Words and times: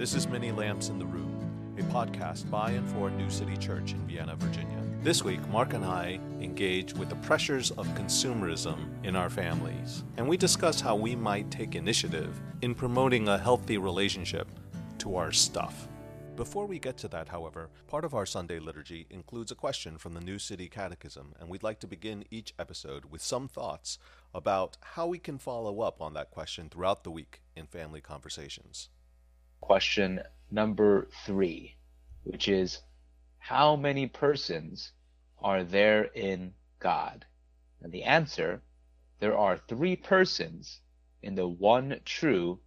This 0.00 0.14
is 0.14 0.26
Many 0.26 0.50
Lamps 0.50 0.88
in 0.88 0.98
the 0.98 1.04
Room, 1.04 1.76
a 1.78 1.82
podcast 1.92 2.50
by 2.50 2.70
and 2.70 2.88
for 2.88 3.10
New 3.10 3.28
City 3.28 3.54
Church 3.58 3.92
in 3.92 3.98
Vienna, 4.06 4.34
Virginia. 4.34 4.82
This 5.02 5.22
week, 5.22 5.46
Mark 5.48 5.74
and 5.74 5.84
I 5.84 6.18
engage 6.40 6.94
with 6.94 7.10
the 7.10 7.16
pressures 7.16 7.70
of 7.72 7.86
consumerism 7.88 8.78
in 9.04 9.14
our 9.14 9.28
families, 9.28 10.04
and 10.16 10.26
we 10.26 10.38
discuss 10.38 10.80
how 10.80 10.96
we 10.96 11.14
might 11.14 11.50
take 11.50 11.74
initiative 11.74 12.40
in 12.62 12.74
promoting 12.74 13.28
a 13.28 13.36
healthy 13.36 13.76
relationship 13.76 14.48
to 15.00 15.16
our 15.16 15.32
stuff. 15.32 15.86
Before 16.34 16.64
we 16.64 16.78
get 16.78 16.96
to 16.96 17.08
that, 17.08 17.28
however, 17.28 17.68
part 17.86 18.06
of 18.06 18.14
our 18.14 18.24
Sunday 18.24 18.58
liturgy 18.58 19.06
includes 19.10 19.52
a 19.52 19.54
question 19.54 19.98
from 19.98 20.14
the 20.14 20.22
New 20.22 20.38
City 20.38 20.70
Catechism, 20.70 21.34
and 21.38 21.50
we'd 21.50 21.62
like 21.62 21.78
to 21.80 21.86
begin 21.86 22.24
each 22.30 22.54
episode 22.58 23.04
with 23.10 23.20
some 23.20 23.48
thoughts 23.48 23.98
about 24.32 24.78
how 24.80 25.06
we 25.06 25.18
can 25.18 25.36
follow 25.36 25.82
up 25.82 26.00
on 26.00 26.14
that 26.14 26.30
question 26.30 26.70
throughout 26.70 27.04
the 27.04 27.10
week 27.10 27.42
in 27.54 27.66
family 27.66 28.00
conversations. 28.00 28.88
Question 29.60 30.22
number 30.50 31.08
three, 31.24 31.76
which 32.24 32.48
is 32.48 32.82
How 33.38 33.76
many 33.76 34.06
persons 34.06 34.92
are 35.38 35.64
there 35.64 36.04
in 36.04 36.54
God? 36.78 37.26
And 37.80 37.92
the 37.92 38.04
answer 38.04 38.62
there 39.20 39.36
are 39.36 39.58
three 39.58 39.96
persons 39.96 40.80
in 41.22 41.34
the 41.34 41.46
one 41.46 42.00
true 42.04 42.60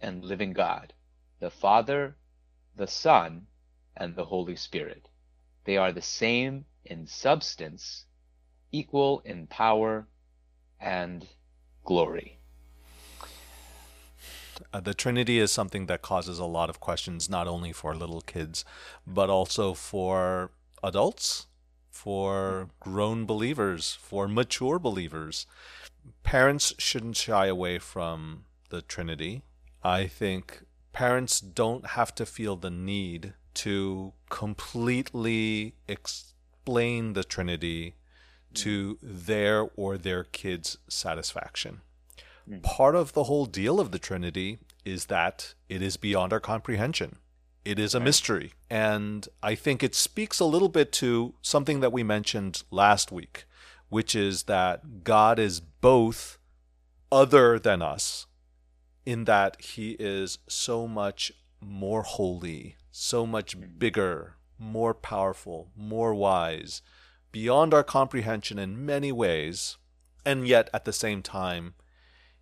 and 0.00 0.22
living 0.22 0.52
God 0.52 0.92
the 1.40 1.50
Father, 1.50 2.16
the 2.76 2.86
Son, 2.86 3.46
and 3.96 4.14
the 4.14 4.26
Holy 4.26 4.56
Spirit. 4.56 5.08
They 5.64 5.76
are 5.76 5.92
the 5.92 6.02
same 6.02 6.66
in 6.84 7.06
substance, 7.06 8.06
equal 8.70 9.20
in 9.20 9.46
power 9.46 10.06
and 10.78 11.26
glory. 11.84 12.38
Uh, 14.72 14.80
the 14.80 14.94
Trinity 14.94 15.38
is 15.38 15.52
something 15.52 15.86
that 15.86 16.02
causes 16.02 16.38
a 16.38 16.44
lot 16.44 16.70
of 16.70 16.80
questions, 16.80 17.28
not 17.28 17.46
only 17.46 17.72
for 17.72 17.94
little 17.94 18.20
kids, 18.20 18.64
but 19.06 19.30
also 19.30 19.74
for 19.74 20.50
adults, 20.82 21.46
for 21.90 22.68
grown 22.80 23.24
believers, 23.24 23.96
for 24.00 24.28
mature 24.28 24.78
believers. 24.78 25.46
Parents 26.22 26.74
shouldn't 26.78 27.16
shy 27.16 27.46
away 27.46 27.78
from 27.78 28.44
the 28.70 28.82
Trinity. 28.82 29.42
I 29.82 30.06
think 30.06 30.64
parents 30.92 31.40
don't 31.40 31.86
have 31.88 32.14
to 32.16 32.26
feel 32.26 32.56
the 32.56 32.70
need 32.70 33.34
to 33.54 34.12
completely 34.28 35.74
explain 35.86 37.12
the 37.12 37.24
Trinity 37.24 37.94
to 38.54 38.98
their 39.02 39.68
or 39.76 39.98
their 39.98 40.24
kids' 40.24 40.78
satisfaction. 40.88 41.80
Mm. 42.48 42.62
Part 42.62 42.94
of 42.94 43.12
the 43.12 43.24
whole 43.24 43.46
deal 43.46 43.80
of 43.80 43.90
the 43.90 43.98
Trinity 43.98 44.58
is 44.84 45.06
that 45.06 45.54
it 45.68 45.82
is 45.82 45.96
beyond 45.96 46.32
our 46.32 46.40
comprehension. 46.40 47.16
It 47.64 47.78
is 47.78 47.94
a 47.94 47.98
right. 47.98 48.04
mystery. 48.04 48.52
And 48.68 49.26
I 49.42 49.54
think 49.54 49.82
it 49.82 49.94
speaks 49.94 50.40
a 50.40 50.44
little 50.44 50.68
bit 50.68 50.92
to 50.92 51.34
something 51.40 51.80
that 51.80 51.92
we 51.92 52.02
mentioned 52.02 52.62
last 52.70 53.10
week, 53.10 53.46
which 53.88 54.14
is 54.14 54.44
that 54.44 55.04
God 55.04 55.38
is 55.38 55.60
both 55.60 56.38
other 57.10 57.58
than 57.58 57.80
us 57.80 58.26
in 59.06 59.24
that 59.24 59.60
he 59.60 59.92
is 59.92 60.38
so 60.48 60.86
much 60.86 61.32
more 61.60 62.02
holy, 62.02 62.76
so 62.90 63.26
much 63.26 63.56
bigger, 63.78 64.36
more 64.58 64.94
powerful, 64.94 65.70
more 65.76 66.14
wise, 66.14 66.82
beyond 67.32 67.74
our 67.74 67.84
comprehension 67.84 68.58
in 68.58 68.84
many 68.84 69.12
ways, 69.12 69.76
and 70.24 70.46
yet 70.46 70.68
at 70.72 70.84
the 70.84 70.92
same 70.92 71.22
time, 71.22 71.74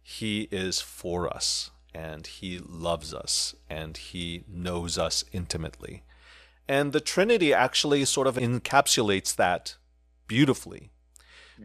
he 0.03 0.49
is 0.51 0.81
for 0.81 1.33
us 1.33 1.71
and 1.95 2.27
he 2.27 2.59
loves 2.59 3.15
us 3.15 3.55
and 3.69 3.97
he 3.97 4.45
knows 4.49 4.99
us 4.99 5.25
intimately. 5.33 6.03
And 6.69 6.93
the 6.93 7.01
Trinity 7.01 7.53
actually 7.53 8.05
sort 8.05 8.27
of 8.27 8.37
encapsulates 8.37 9.35
that 9.37 9.77
beautifully 10.27 10.91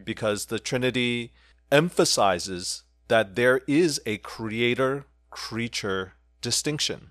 because 0.04 0.46
the 0.46 0.58
Trinity 0.58 1.32
emphasizes 1.72 2.82
that 3.08 3.36
there 3.36 3.62
is 3.66 4.00
a 4.06 4.18
creator 4.18 5.06
creature 5.30 6.14
distinction, 6.40 7.10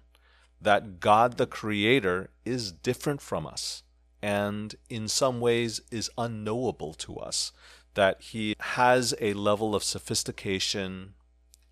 that 0.61 0.99
God 0.99 1.37
the 1.37 1.47
creator 1.47 2.29
is 2.45 2.71
different 2.71 3.21
from 3.21 3.45
us 3.45 3.83
and 4.21 4.75
in 4.89 5.07
some 5.07 5.39
ways 5.39 5.81
is 5.91 6.09
unknowable 6.17 6.93
to 6.93 7.17
us, 7.17 7.51
that 7.93 8.21
he 8.21 8.55
has 8.59 9.13
a 9.19 9.33
level 9.33 9.75
of 9.75 9.83
sophistication 9.83 11.13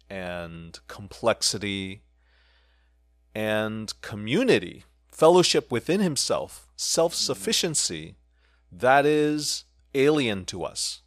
and 0.09 0.79
complexity 0.88 2.01
and 3.33 3.93
community, 4.01 4.85
fellowship 5.09 5.71
within 5.71 5.99
himself, 5.99 6.67
self 6.75 7.13
sufficiency 7.13 8.16
that 8.71 9.05
is 9.05 9.66
alien 9.93 10.45
to 10.45 10.63
us. 10.63 11.01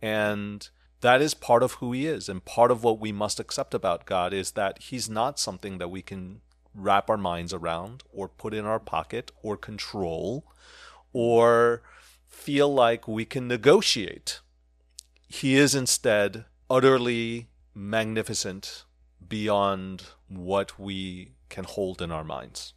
And 0.00 0.68
that 1.00 1.20
is 1.20 1.34
part 1.34 1.62
of 1.62 1.74
who 1.74 1.92
he 1.92 2.06
is. 2.06 2.28
And 2.28 2.44
part 2.44 2.70
of 2.70 2.82
what 2.82 2.98
we 2.98 3.12
must 3.12 3.38
accept 3.38 3.74
about 3.74 4.06
God 4.06 4.32
is 4.32 4.52
that 4.52 4.78
he's 4.84 5.08
not 5.08 5.38
something 5.38 5.78
that 5.78 5.90
we 5.90 6.02
can 6.02 6.40
wrap 6.74 7.10
our 7.10 7.16
minds 7.16 7.52
around 7.52 8.02
or 8.12 8.28
put 8.28 8.54
in 8.54 8.64
our 8.64 8.78
pocket 8.78 9.30
or 9.42 9.56
control 9.56 10.44
or 11.12 11.82
feel 12.26 12.72
like 12.72 13.08
we 13.08 13.24
can 13.24 13.48
negotiate. 13.48 14.40
He 15.28 15.56
is 15.56 15.74
instead 15.74 16.44
utterly 16.70 17.48
magnificent 17.78 18.84
beyond 19.26 20.04
what 20.28 20.78
we 20.78 21.32
can 21.48 21.64
hold 21.64 22.02
in 22.02 22.10
our 22.10 22.24
minds. 22.24 22.74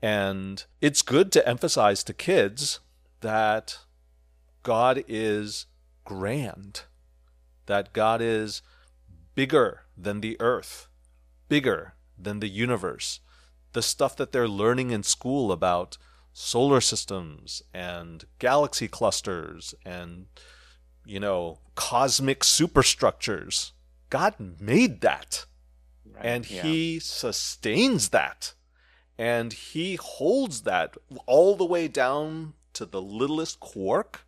And 0.00 0.64
it's 0.80 1.02
good 1.02 1.30
to 1.32 1.46
emphasize 1.48 2.02
to 2.04 2.14
kids 2.14 2.80
that 3.20 3.78
God 4.62 5.04
is 5.06 5.66
grand 6.04 6.82
that 7.68 7.92
God 7.92 8.20
is 8.20 8.62
bigger 9.34 9.82
than 9.96 10.20
the 10.20 10.36
earth, 10.40 10.88
bigger 11.48 11.94
than 12.18 12.40
the 12.40 12.48
universe. 12.48 13.20
The 13.74 13.82
stuff 13.82 14.16
that 14.16 14.32
they're 14.32 14.48
learning 14.48 14.90
in 14.90 15.04
school 15.04 15.52
about 15.52 15.98
solar 16.32 16.80
systems 16.80 17.62
and 17.72 18.24
galaxy 18.38 18.88
clusters 18.88 19.74
and, 19.84 20.26
you 21.04 21.20
know, 21.20 21.58
cosmic 21.74 22.42
superstructures. 22.42 23.72
God 24.10 24.34
made 24.60 25.00
that. 25.02 25.46
Right, 26.04 26.24
and 26.24 26.50
yeah. 26.50 26.62
He 26.62 26.98
sustains 27.00 28.10
that. 28.10 28.54
And 29.18 29.52
He 29.52 29.96
holds 29.96 30.62
that 30.62 30.96
all 31.26 31.56
the 31.56 31.64
way 31.64 31.88
down 31.88 32.54
to 32.74 32.86
the 32.86 33.02
littlest 33.02 33.60
quark, 33.60 34.24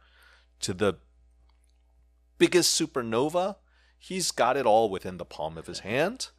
to 0.60 0.74
the 0.74 0.98
biggest 2.38 2.80
supernova, 2.80 3.56
he's 4.00 4.32
got 4.32 4.56
it 4.56 4.66
all 4.66 4.88
within 4.88 5.18
the 5.18 5.24
palm 5.24 5.56
of 5.56 5.66
his 5.66 5.80
hand. 5.80 6.30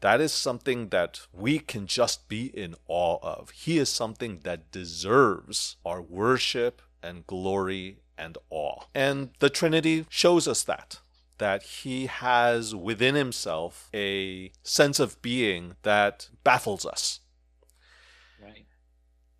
That 0.00 0.20
is 0.20 0.32
something 0.32 0.88
that 0.88 1.20
we 1.32 1.58
can 1.58 1.86
just 1.86 2.28
be 2.28 2.46
in 2.46 2.74
awe 2.88 3.18
of. 3.22 3.50
He 3.50 3.78
is 3.78 3.88
something 3.88 4.40
that 4.44 4.72
deserves 4.72 5.76
our 5.84 6.02
worship 6.02 6.82
and 7.02 7.26
glory 7.26 8.00
and 8.18 8.36
awe. 8.50 8.84
And 8.94 9.30
the 9.38 9.50
Trinity 9.50 10.06
shows 10.08 10.48
us 10.48 10.62
that 10.64 11.00
that 11.40 11.62
he 11.62 12.06
has 12.06 12.74
within 12.74 13.14
himself 13.14 13.88
a 13.94 14.52
sense 14.62 15.00
of 15.00 15.20
being 15.22 15.74
that 15.82 16.28
baffles 16.44 16.84
us. 16.84 17.20
Right. 18.40 18.66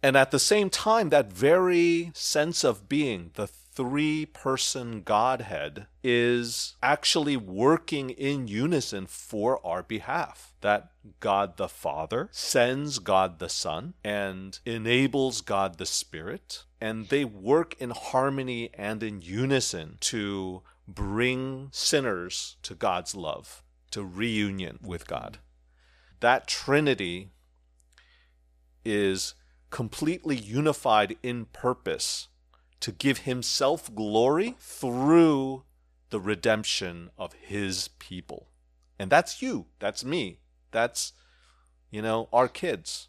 And 0.02 0.16
at 0.16 0.30
the 0.30 0.38
same 0.38 0.70
time, 0.70 1.10
that 1.10 1.30
very 1.30 2.10
sense 2.14 2.64
of 2.64 2.88
being, 2.88 3.32
the 3.34 3.46
three 3.46 4.24
person 4.24 5.02
Godhead 5.02 5.86
is 6.02 6.74
actually 6.82 7.36
working 7.36 8.08
in 8.08 8.48
unison 8.48 9.06
for 9.06 9.64
our 9.64 9.82
behalf. 9.82 10.54
That 10.62 10.90
God 11.20 11.58
the 11.58 11.68
Father 11.68 12.30
sends 12.32 12.98
God 12.98 13.38
the 13.38 13.50
Son 13.50 13.92
and 14.02 14.58
enables 14.64 15.42
God 15.42 15.76
the 15.76 15.86
Spirit, 15.86 16.64
and 16.80 17.08
they 17.08 17.26
work 17.26 17.74
in 17.78 17.90
harmony 17.90 18.70
and 18.72 19.02
in 19.02 19.20
unison 19.20 19.98
to 20.00 20.62
bring 20.94 21.68
sinners 21.72 22.56
to 22.62 22.74
God's 22.74 23.14
love, 23.14 23.62
to 23.90 24.04
reunion 24.04 24.78
with 24.82 25.06
God. 25.06 25.38
That 26.20 26.46
Trinity 26.46 27.30
is 28.84 29.34
completely 29.70 30.36
unified 30.36 31.16
in 31.22 31.46
purpose 31.46 32.28
to 32.80 32.92
give 32.92 33.18
himself 33.18 33.94
glory 33.94 34.56
through 34.58 35.64
the 36.10 36.20
redemption 36.20 37.10
of 37.16 37.32
his 37.34 37.88
people. 37.98 38.48
And 38.98 39.10
that's 39.10 39.40
you, 39.40 39.66
that's 39.78 40.04
me, 40.04 40.38
that's, 40.70 41.12
you 41.90 42.02
know, 42.02 42.28
our 42.32 42.48
kids. 42.48 43.08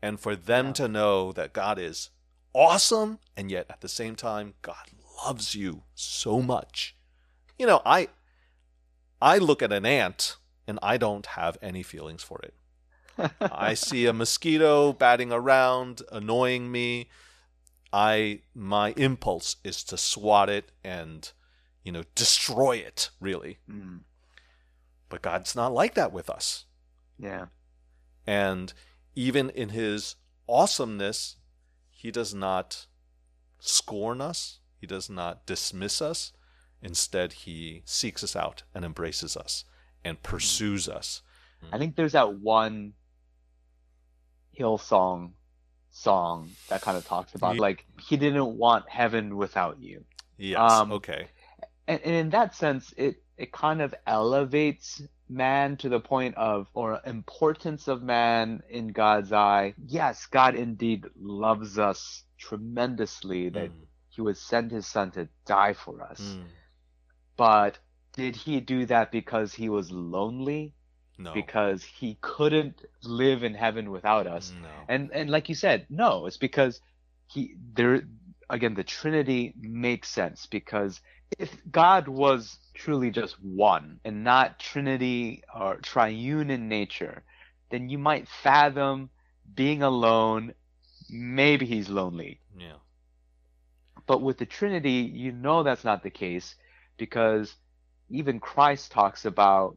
And 0.00 0.18
for 0.18 0.34
them 0.34 0.66
yeah. 0.66 0.72
to 0.72 0.88
know 0.88 1.32
that 1.32 1.52
God 1.52 1.78
is 1.78 2.10
awesome 2.54 3.18
and 3.36 3.50
yet 3.50 3.66
at 3.68 3.80
the 3.80 3.88
same 3.88 4.16
time 4.16 4.54
God 4.62 4.90
loves 5.24 5.54
you 5.54 5.82
so 5.94 6.40
much. 6.40 6.96
You 7.58 7.66
know, 7.66 7.82
I 7.84 8.08
I 9.20 9.38
look 9.38 9.62
at 9.62 9.72
an 9.72 9.84
ant 9.84 10.36
and 10.66 10.78
I 10.82 10.96
don't 10.96 11.26
have 11.26 11.58
any 11.62 11.82
feelings 11.82 12.22
for 12.22 12.40
it. 12.42 12.54
I 13.40 13.74
see 13.88 14.06
a 14.06 14.12
mosquito 14.12 14.92
batting 14.92 15.32
around, 15.32 16.02
annoying 16.12 16.70
me. 16.70 17.08
I 17.92 18.42
my 18.54 18.92
impulse 18.96 19.56
is 19.64 19.82
to 19.84 19.96
swat 19.96 20.48
it 20.50 20.70
and 20.84 21.30
you 21.82 21.90
know 21.92 22.04
destroy 22.14 22.76
it 22.76 23.10
really. 23.20 23.58
Mm, 23.68 24.00
But 25.08 25.22
God's 25.22 25.56
not 25.56 25.72
like 25.72 25.94
that 25.94 26.12
with 26.12 26.28
us. 26.30 26.66
yeah. 27.18 27.46
And 28.26 28.74
even 29.16 29.48
in 29.50 29.70
his 29.70 30.16
awesomeness, 30.46 31.36
he 31.90 32.10
does 32.10 32.34
not 32.34 32.86
scorn 33.58 34.20
us, 34.20 34.60
he 34.78 34.86
does 34.86 35.08
not 35.08 35.46
dismiss 35.46 36.02
us. 36.02 36.32
Instead, 36.82 37.32
he 37.32 37.82
seeks 37.84 38.22
us 38.22 38.36
out 38.36 38.62
and 38.74 38.84
embraces 38.84 39.36
us 39.36 39.64
and 40.04 40.22
pursues 40.22 40.88
us. 40.88 41.22
I 41.72 41.78
think 41.78 41.96
there's 41.96 42.12
that 42.12 42.34
one 42.34 42.92
Hillsong 44.58 44.80
song 44.80 45.34
song 45.90 46.50
that 46.68 46.80
kind 46.82 46.96
of 46.96 47.04
talks 47.06 47.34
about 47.34 47.54
Ye- 47.54 47.60
like 47.60 47.84
he 48.00 48.16
didn't 48.16 48.56
want 48.56 48.88
heaven 48.88 49.36
without 49.36 49.80
you. 49.80 50.04
Yes, 50.36 50.58
Um, 50.58 50.92
okay. 50.92 51.28
And, 51.86 52.00
and 52.04 52.14
in 52.14 52.30
that 52.30 52.54
sense, 52.54 52.92
it 52.96 53.22
it 53.36 53.52
kind 53.52 53.80
of 53.80 53.94
elevates 54.06 55.02
man 55.28 55.76
to 55.78 55.88
the 55.88 56.00
point 56.00 56.34
of 56.36 56.68
or 56.74 57.00
importance 57.06 57.88
of 57.88 58.02
man 58.02 58.62
in 58.68 58.88
God's 58.88 59.32
eye. 59.32 59.74
Yes, 59.86 60.26
God 60.26 60.54
indeed 60.54 61.06
loves 61.18 61.78
us 61.78 62.24
tremendously 62.38 63.48
that 63.50 63.70
Mm, 63.70 63.86
he 64.10 64.20
would 64.22 64.36
send 64.36 64.70
his 64.70 64.86
son 64.86 65.10
to 65.12 65.28
die 65.46 65.72
for 65.74 66.02
us. 66.02 66.20
mm, 66.20 66.44
But 67.38 67.78
did 68.12 68.36
he 68.36 68.60
do 68.60 68.84
that 68.86 69.10
because 69.10 69.54
he 69.54 69.70
was 69.70 69.90
lonely? 69.90 70.74
no. 71.20 71.32
Because 71.34 71.82
he 71.82 72.16
couldn't 72.20 72.84
live 73.02 73.42
in 73.42 73.54
heaven 73.54 73.90
without 73.90 74.26
us? 74.26 74.52
no. 74.60 74.68
And 74.88 75.10
and 75.12 75.30
like 75.30 75.48
you 75.48 75.54
said, 75.54 75.86
no, 75.88 76.26
it's 76.26 76.36
because 76.36 76.80
he 77.26 77.56
there 77.74 78.02
again 78.50 78.74
the 78.74 78.84
Trinity 78.84 79.54
makes 79.58 80.10
sense 80.10 80.46
because 80.46 81.00
if 81.38 81.50
God 81.70 82.08
was 82.08 82.58
truly 82.74 83.10
just 83.10 83.34
one 83.42 84.00
and 84.04 84.24
not 84.24 84.58
Trinity 84.58 85.42
or 85.54 85.76
triune 85.76 86.50
in 86.50 86.68
nature, 86.68 87.22
then 87.70 87.88
you 87.88 87.98
might 87.98 88.28
fathom 88.28 89.10
being 89.54 89.82
alone. 89.82 90.54
Maybe 91.10 91.66
he's 91.66 91.88
lonely. 91.88 92.40
yeah. 92.58 92.78
But 94.06 94.22
with 94.22 94.38
the 94.38 94.46
Trinity, 94.46 95.10
you 95.12 95.32
know 95.32 95.62
that's 95.62 95.84
not 95.84 96.02
the 96.02 96.10
case 96.10 96.54
because 96.98 97.56
even 98.10 98.40
Christ 98.40 98.92
talks 98.92 99.24
about 99.24 99.76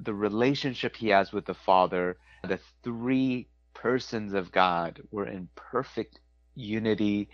the 0.00 0.14
relationship 0.14 0.96
he 0.96 1.08
has 1.08 1.32
with 1.32 1.46
the 1.46 1.54
Father. 1.54 2.18
The 2.46 2.60
three 2.82 3.48
persons 3.74 4.32
of 4.34 4.52
God 4.52 5.02
were 5.10 5.26
in 5.26 5.48
perfect 5.56 6.20
unity, 6.54 7.30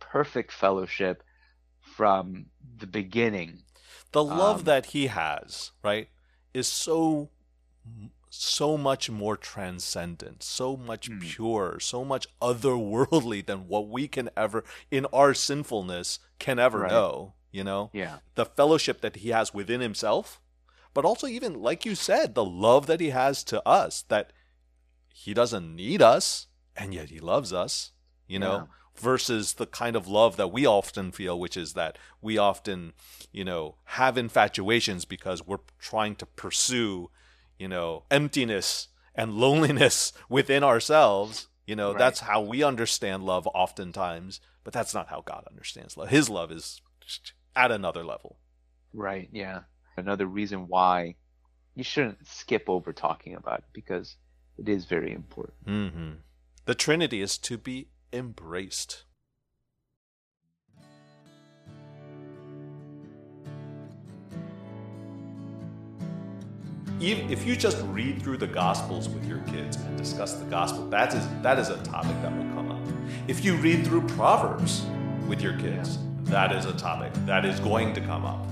perfect 0.00 0.52
fellowship 0.52 1.22
from 1.96 2.46
the 2.78 2.86
beginning. 2.86 3.62
The 4.12 4.24
love 4.24 4.60
Um, 4.60 4.64
that 4.64 4.86
he 4.86 5.06
has, 5.08 5.72
right, 5.82 6.08
is 6.54 6.66
so 6.68 7.30
so 8.30 8.76
much 8.76 9.08
more 9.08 9.36
transcendent, 9.36 10.42
so 10.42 10.76
much 10.76 11.08
Mm. 11.10 11.20
pure, 11.20 11.80
so 11.80 12.04
much 12.04 12.26
otherworldly 12.42 13.44
than 13.46 13.68
what 13.68 13.88
we 13.88 14.08
can 14.08 14.28
ever 14.36 14.64
in 14.90 15.06
our 15.06 15.32
sinfulness 15.32 16.18
can 16.38 16.58
ever 16.58 16.80
Right. 16.80 16.90
know, 16.90 17.34
you 17.52 17.64
know? 17.64 17.90
Yeah. 17.92 18.18
The 18.34 18.44
fellowship 18.46 19.00
that 19.00 19.16
he 19.16 19.30
has 19.30 19.52
within 19.54 19.80
himself, 19.80 20.40
but 20.94 21.04
also 21.04 21.26
even 21.26 21.54
like 21.62 21.84
you 21.84 21.94
said, 21.94 22.34
the 22.34 22.44
love 22.44 22.86
that 22.86 23.00
he 23.00 23.10
has 23.10 23.44
to 23.44 23.66
us 23.68 24.02
that 24.08 24.32
he 25.12 25.32
doesn't 25.34 25.74
need 25.74 26.02
us 26.02 26.46
and 26.76 26.92
yet 26.94 27.08
he 27.10 27.18
loves 27.20 27.52
us, 27.52 27.92
you 28.26 28.38
know? 28.38 28.52
Yeah. 28.56 28.64
versus 28.98 29.54
the 29.54 29.66
kind 29.66 29.94
of 29.94 30.08
love 30.08 30.36
that 30.38 30.50
we 30.52 30.64
often 30.64 31.12
feel, 31.12 31.38
which 31.38 31.54
is 31.56 31.74
that 31.74 31.98
we 32.22 32.38
often, 32.38 32.94
you 33.30 33.44
know, 33.44 33.74
have 33.84 34.16
infatuations 34.16 35.04
because 35.04 35.46
we're 35.46 35.58
trying 35.78 36.16
to 36.16 36.24
pursue, 36.24 37.10
you 37.58 37.68
know, 37.68 38.04
emptiness 38.10 38.88
and 39.14 39.34
loneliness 39.34 40.14
within 40.30 40.64
ourselves. 40.64 41.48
You 41.66 41.76
know, 41.76 41.90
Right. 41.90 41.98
that's 41.98 42.20
how 42.20 42.40
we 42.40 42.62
understand 42.62 43.24
love 43.24 43.46
oftentimes, 43.48 44.40
but 44.64 44.72
that's 44.72 44.94
not 44.94 45.08
how 45.08 45.20
God 45.20 45.44
understands 45.50 45.96
love. 45.98 46.08
His 46.08 46.30
love 46.30 46.50
is 46.50 46.80
at 47.56 47.72
another 47.72 48.04
level. 48.04 48.38
Right. 48.92 49.28
Yeah. 49.32 49.60
Another 49.96 50.26
reason 50.26 50.66
why 50.68 51.16
you 51.74 51.82
shouldn't 51.82 52.26
skip 52.28 52.64
over 52.68 52.92
talking 52.92 53.34
about 53.34 53.60
it 53.60 53.64
because 53.72 54.16
it 54.58 54.68
is 54.68 54.84
very 54.84 55.12
important. 55.12 55.56
hmm 55.64 56.10
The 56.66 56.74
Trinity 56.74 57.20
is 57.20 57.38
to 57.38 57.58
be 57.58 57.88
embraced. 58.12 59.04
If 66.98 67.30
if 67.30 67.46
you 67.46 67.56
just 67.56 67.78
read 67.88 68.22
through 68.22 68.38
the 68.38 68.46
Gospels 68.46 69.08
with 69.08 69.26
your 69.26 69.40
kids 69.40 69.76
and 69.76 69.98
discuss 69.98 70.34
the 70.34 70.46
Gospel, 70.46 70.88
that 70.88 71.12
is 71.14 71.26
that 71.42 71.58
is 71.58 71.68
a 71.68 71.76
topic 71.84 72.16
that 72.22 72.34
will 72.34 72.54
come 72.54 72.70
up. 72.70 72.80
If 73.28 73.44
you 73.44 73.56
read 73.56 73.86
through 73.86 74.02
Proverbs 74.08 74.84
with 75.28 75.42
your 75.42 75.58
kids, 75.58 75.98
that 76.26 76.52
is 76.52 76.64
a 76.64 76.72
topic 76.74 77.12
that 77.26 77.44
is 77.44 77.60
going 77.60 77.94
to 77.94 78.00
come 78.00 78.24
up. 78.24 78.46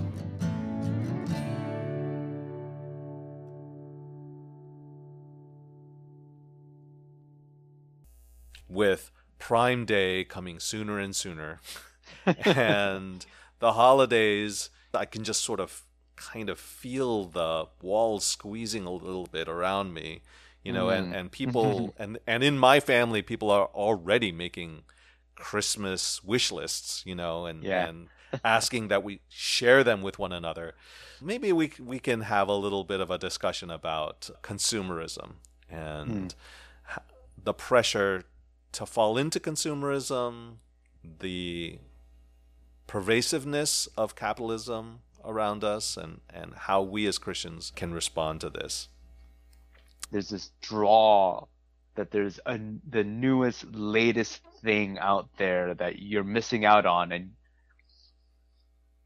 with 8.74 9.10
Prime 9.38 9.84
Day 9.84 10.24
coming 10.24 10.58
sooner 10.58 10.98
and 10.98 11.14
sooner, 11.14 11.60
and 12.44 13.24
the 13.60 13.72
holidays, 13.74 14.70
I 14.92 15.04
can 15.04 15.24
just 15.24 15.42
sort 15.42 15.60
of 15.60 15.82
kind 16.16 16.48
of 16.48 16.58
feel 16.58 17.24
the 17.24 17.66
walls 17.80 18.24
squeezing 18.24 18.84
a 18.84 18.90
little 18.90 19.26
bit 19.26 19.48
around 19.48 19.94
me, 19.94 20.22
you 20.62 20.72
know, 20.72 20.88
and, 20.88 21.12
mm. 21.12 21.16
and 21.16 21.32
people, 21.32 21.94
and, 21.98 22.18
and 22.26 22.42
in 22.42 22.58
my 22.58 22.80
family, 22.80 23.22
people 23.22 23.50
are 23.50 23.66
already 23.66 24.32
making 24.32 24.82
Christmas 25.44 26.24
wish 26.24 26.50
lists, 26.50 27.02
you 27.04 27.14
know, 27.14 27.44
and, 27.44 27.62
Yeah. 27.62 27.86
and 27.86 28.08
asking 28.42 28.88
that 28.88 29.04
we 29.04 29.20
share 29.28 29.84
them 29.84 30.00
with 30.00 30.18
one 30.18 30.32
another. 30.32 30.74
Maybe 31.20 31.52
we, 31.52 31.70
we 31.78 31.98
can 31.98 32.22
have 32.22 32.48
a 32.48 32.54
little 32.54 32.82
bit 32.82 33.00
of 33.00 33.10
a 33.10 33.18
discussion 33.18 33.68
about 33.70 34.30
consumerism 34.42 35.34
and 35.68 36.32
hmm. 36.32 36.96
h- 36.96 37.04
the 37.36 37.52
pressure 37.52 38.24
to 38.72 38.86
fall 38.86 39.18
into 39.18 39.38
consumerism, 39.38 40.56
the 41.20 41.78
pervasiveness 42.86 43.86
of 43.98 44.16
capitalism 44.16 45.00
around 45.22 45.62
us, 45.62 45.98
and, 45.98 46.22
and 46.30 46.54
how 46.54 46.80
we 46.80 47.06
as 47.06 47.18
Christians 47.18 47.70
can 47.76 47.92
respond 47.92 48.40
to 48.40 48.48
this. 48.48 48.88
There's 50.10 50.30
this 50.30 50.52
draw 50.62 51.46
that 51.96 52.10
there's 52.12 52.40
a, 52.46 52.58
the 52.88 53.04
newest, 53.04 53.66
latest 53.74 54.40
thing 54.64 54.98
out 54.98 55.28
there 55.38 55.74
that 55.74 56.00
you're 56.00 56.24
missing 56.24 56.64
out 56.64 56.86
on, 56.86 57.12
and 57.12 57.32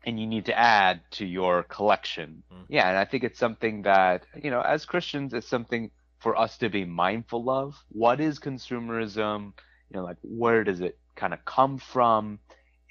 and 0.04 0.18
you 0.20 0.26
need 0.26 0.46
to 0.46 0.58
add 0.58 1.00
to 1.12 1.26
your 1.26 1.64
collection. 1.64 2.42
Mm. 2.52 2.64
Yeah, 2.68 2.88
and 2.88 2.98
I 2.98 3.04
think 3.04 3.24
it's 3.24 3.38
something 3.38 3.82
that 3.82 4.26
you 4.42 4.50
know, 4.50 4.60
as 4.62 4.84
Christians, 4.86 5.34
it's 5.34 5.48
something 5.48 5.90
for 6.18 6.36
us 6.38 6.58
to 6.58 6.68
be 6.70 6.84
mindful 6.84 7.50
of. 7.50 7.76
What 7.90 8.20
is 8.20 8.38
consumerism? 8.38 9.52
You 9.90 9.98
know, 9.98 10.04
like 10.04 10.18
where 10.22 10.64
does 10.64 10.80
it 10.80 10.98
kind 11.16 11.34
of 11.34 11.44
come 11.44 11.78
from? 11.78 12.40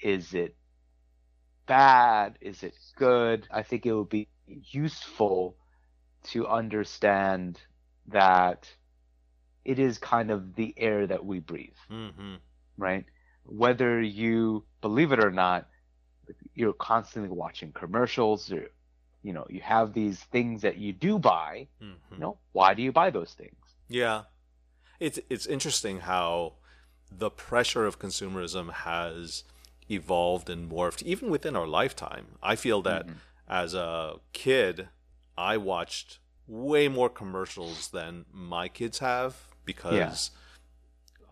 Is 0.02 0.34
it 0.34 0.56
bad? 1.68 2.38
Is 2.42 2.64
it 2.64 2.76
good? 2.96 3.48
I 3.52 3.64
think 3.64 3.86
it 3.86 3.94
would 3.94 4.10
be 4.10 4.30
useful 4.48 5.58
to 6.26 6.48
understand 6.48 7.60
that 8.08 8.70
it 9.66 9.80
is 9.80 9.98
kind 9.98 10.32
of 10.32 10.56
the 10.56 10.74
air 10.78 11.08
that 11.08 11.26
we 11.26 11.40
breathe, 11.40 11.76
Mm-hmm. 11.92 12.36
Right? 12.78 13.06
Whether 13.46 14.02
you 14.02 14.64
believe 14.82 15.12
it 15.12 15.24
or 15.24 15.32
not, 15.32 15.68
you're 16.54 16.74
constantly 16.74 17.30
watching 17.30 17.72
commercials 17.72 18.52
or 18.52 18.70
you 19.24 19.34
know, 19.34 19.46
you 19.50 19.60
have 19.62 19.94
these 19.94 20.20
things 20.20 20.62
that 20.62 20.78
you 20.78 20.94
do 20.94 21.20
buy. 21.20 21.68
Mm-hmm. 21.82 22.14
You 22.14 22.20
know, 22.20 22.38
why 22.54 22.74
do 22.74 22.82
you 22.82 22.92
buy 22.92 23.10
those 23.10 23.34
things? 23.34 23.56
Yeah, 23.90 24.24
it's 25.00 25.20
it's 25.30 25.46
interesting 25.46 26.02
how 26.02 26.54
the 27.12 27.30
pressure 27.30 27.86
of 27.86 28.00
consumerism 28.00 28.72
has 28.72 29.44
evolved 29.90 30.50
and 30.50 30.70
morphed 30.72 31.02
even 31.04 31.30
within 31.30 31.56
our 31.56 31.68
lifetime. 31.68 32.38
I 32.44 32.56
feel 32.56 32.82
that 32.84 33.08
Mhm. 33.08 33.16
as 33.48 33.74
a 33.74 34.20
kid, 34.34 34.90
I 35.38 35.58
watched 35.58 36.20
way 36.48 36.88
more 36.88 37.10
commercials 37.10 37.90
than 37.90 38.26
my 38.32 38.68
kids 38.70 39.00
have 39.00 39.48
because 39.66 40.32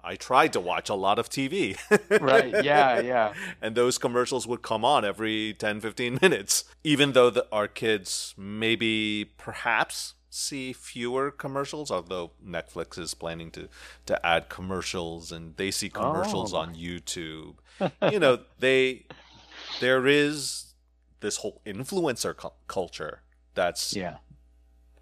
I 0.05 0.15
tried 0.15 0.53
to 0.53 0.59
watch 0.59 0.87
a 0.89 0.93
lot 0.95 1.17
of 1.19 1.29
TV. 1.29 1.77
right. 2.21 2.63
Yeah. 2.63 2.99
Yeah. 2.99 3.33
and 3.61 3.75
those 3.75 3.97
commercials 3.97 4.45
would 4.47 4.61
come 4.61 4.85
on 4.85 5.03
every 5.03 5.53
10, 5.57 5.81
15 5.81 6.19
minutes, 6.21 6.63
even 6.83 7.13
though 7.13 7.29
the, 7.31 7.47
our 7.51 7.67
kids 7.67 8.33
maybe 8.37 9.25
perhaps 9.37 10.13
see 10.29 10.73
fewer 10.73 11.31
commercials, 11.31 11.89
although 11.89 12.31
Netflix 12.45 12.99
is 12.99 13.13
planning 13.13 13.49
to, 13.51 13.67
to 14.05 14.25
add 14.25 14.49
commercials 14.49 15.31
and 15.31 15.55
they 15.57 15.71
see 15.71 15.89
commercials 15.89 16.53
Oh. 16.53 16.57
on 16.57 16.75
YouTube. 16.75 17.55
you 18.11 18.19
know, 18.19 18.39
they 18.59 19.05
there 19.79 20.05
is 20.05 20.73
this 21.21 21.37
whole 21.37 21.61
influencer 21.65 22.35
cu- 22.35 22.49
culture 22.67 23.21
that's 23.55 23.95
Yeah. 23.95 24.17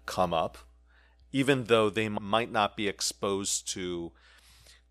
come 0.06 0.32
up, 0.32 0.56
even 1.32 1.64
though 1.64 1.90
they 1.90 2.08
might 2.08 2.50
not 2.52 2.76
be 2.76 2.86
exposed 2.88 3.68
to 3.74 4.12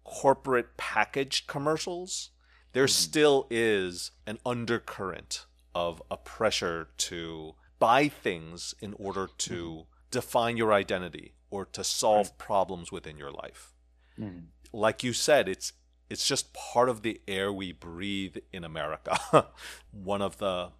corporate 0.03 0.77
packaged 0.77 1.47
commercials, 1.47 2.29
there 2.73 2.87
still 2.87 3.47
is 3.49 4.11
an 4.25 4.39
undercurrent 4.45 5.45
of 5.75 6.01
a 6.11 6.17
pressure 6.17 6.89
to 6.97 7.55
buy 7.79 8.07
things 8.07 8.73
in 8.81 8.93
order 8.93 9.27
to 9.37 9.85
define 10.11 10.57
your 10.57 10.73
identity 10.73 11.33
or 11.49 11.65
to 11.65 11.83
solve 11.83 12.37
problems 12.37 12.91
within 12.91 13.17
your 13.17 13.31
life. 13.31 13.73
Mhm. 14.17 14.47
Like 14.71 15.03
you 15.03 15.13
said, 15.13 15.47
it's 15.47 15.73
it's 16.09 16.27
just 16.27 16.53
part 16.53 16.89
of 16.89 17.01
the 17.01 17.21
air 17.27 17.51
we 17.51 17.71
breathe 17.71 18.37
in 18.51 18.63
America. 18.63 19.47
One 19.91 20.21
of 20.21 20.37
the 20.37 20.71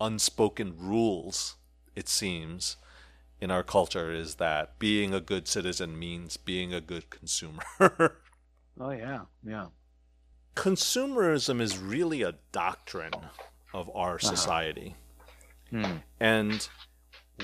unspoken 0.00 0.76
rules, 0.78 1.56
it 1.96 2.08
seems, 2.08 2.76
in 3.40 3.50
our 3.50 3.62
culture 3.64 4.12
is 4.12 4.36
that 4.36 4.78
being 4.78 5.12
a 5.12 5.20
good 5.20 5.48
citizen 5.48 5.98
means 5.98 6.36
being 6.36 6.72
a 6.72 6.80
good 6.80 7.10
consumer. 7.10 7.62
Oh 8.78 8.90
yeah. 8.90 9.20
Yeah. 9.46 9.66
Consumerism 10.54 11.60
is 11.60 11.78
really 11.78 12.22
a 12.22 12.34
doctrine 12.52 13.12
of 13.72 13.90
our 13.94 14.16
uh-huh. 14.16 14.28
society. 14.28 14.96
Hmm. 15.70 15.96
And 16.20 16.68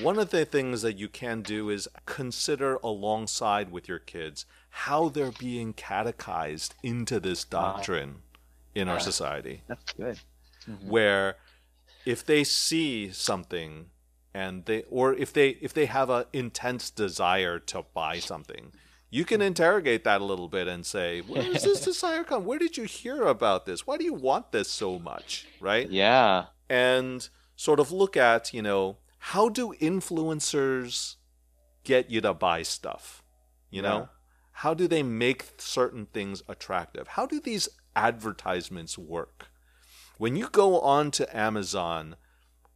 one 0.01 0.19
of 0.19 0.29
the 0.29 0.45
things 0.45 0.81
that 0.83 0.97
you 0.97 1.09
can 1.09 1.41
do 1.41 1.69
is 1.69 1.87
consider 2.05 2.75
alongside 2.83 3.71
with 3.71 3.87
your 3.87 3.99
kids 3.99 4.45
how 4.69 5.09
they're 5.09 5.31
being 5.31 5.73
catechized 5.73 6.75
into 6.83 7.19
this 7.19 7.45
uh-huh. 7.51 7.73
doctrine 7.73 8.17
in 8.75 8.87
our 8.87 8.99
society 8.99 9.63
That's 9.67 9.93
good. 9.93 10.19
Mm-hmm. 10.69 10.89
where 10.89 11.35
if 12.05 12.23
they 12.25 12.43
see 12.43 13.11
something 13.11 13.87
and 14.33 14.65
they 14.65 14.83
or 14.89 15.13
if 15.15 15.33
they 15.33 15.49
if 15.61 15.73
they 15.73 15.87
have 15.87 16.09
an 16.09 16.25
intense 16.33 16.89
desire 16.89 17.59
to 17.59 17.83
buy 17.93 18.19
something 18.19 18.71
you 19.09 19.25
can 19.25 19.41
interrogate 19.41 20.03
that 20.03 20.21
a 20.21 20.23
little 20.23 20.47
bit 20.47 20.67
and 20.67 20.85
say 20.85 21.21
where 21.21 21.43
does 21.43 21.63
this 21.63 21.81
desire 21.81 22.23
come? 22.23 22.45
Where 22.45 22.59
did 22.59 22.77
you 22.77 22.83
hear 22.83 23.23
about 23.23 23.65
this? 23.65 23.87
Why 23.87 23.97
do 23.97 24.03
you 24.03 24.13
want 24.13 24.51
this 24.51 24.69
so 24.69 24.99
much? 24.99 25.47
Right? 25.59 25.89
Yeah. 25.89 26.45
and 26.69 27.27
sort 27.55 27.79
of 27.79 27.91
look 27.91 28.15
at 28.15 28.53
you 28.53 28.61
know 28.61 28.97
how 29.19 29.49
do 29.49 29.73
influencers 29.81 31.15
get 31.83 32.09
you 32.09 32.21
to 32.21 32.33
buy 32.33 32.63
stuff? 32.63 33.23
You 33.69 33.81
know? 33.81 33.97
Yeah. 33.97 34.05
how 34.51 34.73
do 34.73 34.87
they 34.87 35.03
make 35.03 35.45
certain 35.57 36.05
things 36.07 36.41
attractive? 36.47 37.09
How 37.09 37.25
do 37.25 37.39
these 37.39 37.69
advertisements 37.95 38.97
work? 38.97 39.47
When 40.17 40.35
you 40.35 40.49
go 40.49 40.79
on 40.81 41.11
to 41.11 41.35
amazon 41.35 42.15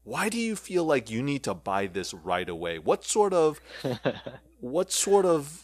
why 0.04 0.28
do 0.28 0.38
you 0.38 0.56
feel 0.56 0.84
like 0.84 1.10
you 1.10 1.24
need 1.24 1.44
to 1.44 1.54
buy 1.54 1.88
this 1.88 2.14
right 2.14 2.50
away? 2.50 2.78
What 2.78 3.06
sort 3.06 3.34
of 3.34 3.62
what 4.60 4.92
sort 4.92 5.26
of 5.26 5.64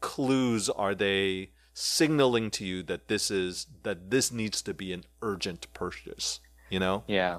clues 0.00 0.68
are 0.68 0.94
they 0.94 1.50
signaling 1.74 2.50
to 2.50 2.64
you 2.64 2.82
that 2.82 3.08
this 3.08 3.30
is 3.30 3.66
that 3.82 4.10
this 4.10 4.32
needs 4.32 4.60
to 4.62 4.74
be 4.74 4.92
an 4.92 5.04
urgent 5.22 5.72
purchase 5.74 6.40
you 6.70 6.78
know 6.78 7.04
Yeah. 7.06 7.38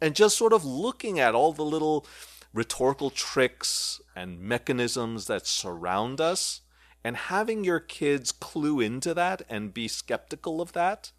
and 0.00 0.14
just 0.14 0.36
sort 0.36 0.52
of 0.52 0.64
looking 0.64 1.18
at 1.18 1.34
all 1.34 1.52
the 1.52 1.64
little 1.64 2.06
rhetorical 2.52 3.10
tricks 3.10 4.00
and 4.14 4.40
mechanisms 4.40 5.26
that 5.26 5.46
surround 5.46 6.20
us 6.20 6.60
and 7.02 7.16
having 7.16 7.64
your 7.64 7.80
kids 7.80 8.32
clue 8.32 8.80
into 8.80 9.12
that 9.14 9.42
and 9.48 9.74
be 9.74 9.88
skeptical 9.88 10.60
of 10.60 10.72
that 10.72 11.10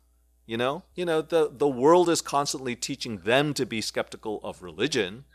you 0.46 0.58
know 0.58 0.84
you 0.96 1.06
know 1.06 1.22
the 1.22 1.50
the 1.52 1.68
world 1.68 2.08
is 2.10 2.22
constantly 2.22 2.76
teaching 2.76 3.20
them 3.20 3.54
to 3.54 3.66
be 3.66 3.82
skeptical 3.82 4.40
of 4.44 4.64
religion 4.64 5.26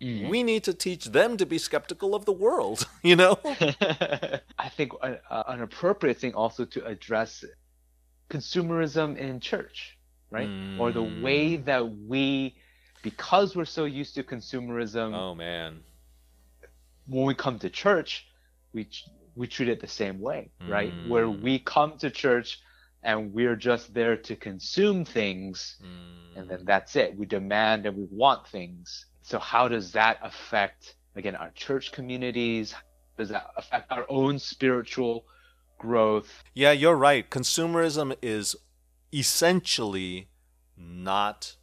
we 0.00 0.42
need 0.42 0.62
to 0.64 0.74
teach 0.74 1.06
them 1.06 1.36
to 1.36 1.46
be 1.46 1.58
skeptical 1.58 2.14
of 2.14 2.24
the 2.26 2.32
world 2.32 2.86
you 3.02 3.16
know 3.16 3.38
I 4.58 4.68
think 4.76 4.92
an, 5.02 5.18
uh, 5.30 5.42
an 5.48 5.62
appropriate 5.62 6.18
thing 6.18 6.34
also 6.34 6.64
to 6.66 6.84
address 6.86 7.44
consumerism 8.28 9.16
in 9.16 9.40
church, 9.40 9.96
right? 10.30 10.50
Or 10.78 10.92
the 10.92 11.00
Mm. 11.02 11.22
way 11.22 11.56
that 11.56 11.84
we, 12.08 12.56
because 13.02 13.54
we're 13.56 13.64
so 13.64 13.84
used 13.84 14.14
to 14.16 14.22
consumerism, 14.22 15.14
oh 15.14 15.34
man 15.34 15.82
when 17.06 17.24
we 17.24 17.34
come 17.34 17.58
to 17.60 17.70
church, 17.70 18.26
we 18.72 18.88
we 19.36 19.46
treat 19.46 19.68
it 19.68 19.80
the 19.80 19.86
same 19.86 20.20
way, 20.20 20.50
right? 20.68 20.92
Mm. 20.92 21.08
Where 21.08 21.30
we 21.30 21.58
come 21.60 21.98
to 21.98 22.10
church 22.10 22.58
and 23.02 23.32
we're 23.32 23.54
just 23.56 23.94
there 23.94 24.16
to 24.16 24.34
consume 24.34 25.04
things, 25.04 25.76
Mm. 25.82 26.36
and 26.38 26.50
then 26.50 26.64
that's 26.64 26.96
it. 26.96 27.16
We 27.16 27.26
demand 27.26 27.86
and 27.86 27.96
we 27.96 28.06
want 28.10 28.46
things. 28.48 29.06
So 29.26 29.40
how 29.40 29.66
does 29.66 29.90
that 29.90 30.20
affect 30.22 30.94
again 31.16 31.34
our 31.34 31.50
church 31.50 31.90
communities? 31.90 32.76
Does 33.18 33.30
that 33.30 33.50
affect 33.56 33.90
our 33.90 34.06
own 34.08 34.38
spiritual 34.38 35.24
growth? 35.78 36.44
Yeah, 36.54 36.70
you're 36.70 36.94
right. 36.94 37.28
Consumerism 37.28 38.14
is 38.22 38.54
essentially 39.12 40.28
not 40.76 41.56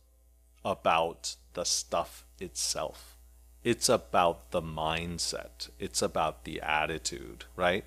about 0.65 1.37
the 1.53 1.63
stuff 1.63 2.25
itself. 2.37 3.17
It's 3.63 3.87
about 3.87 4.51
the 4.51 4.61
mindset. 4.61 5.69
It's 5.79 6.01
about 6.01 6.43
the 6.43 6.59
attitude, 6.59 7.45
right? 7.55 7.85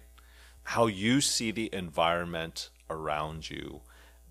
How 0.62 0.86
you 0.86 1.20
see 1.20 1.50
the 1.50 1.68
environment 1.74 2.70
around 2.88 3.50
you 3.50 3.82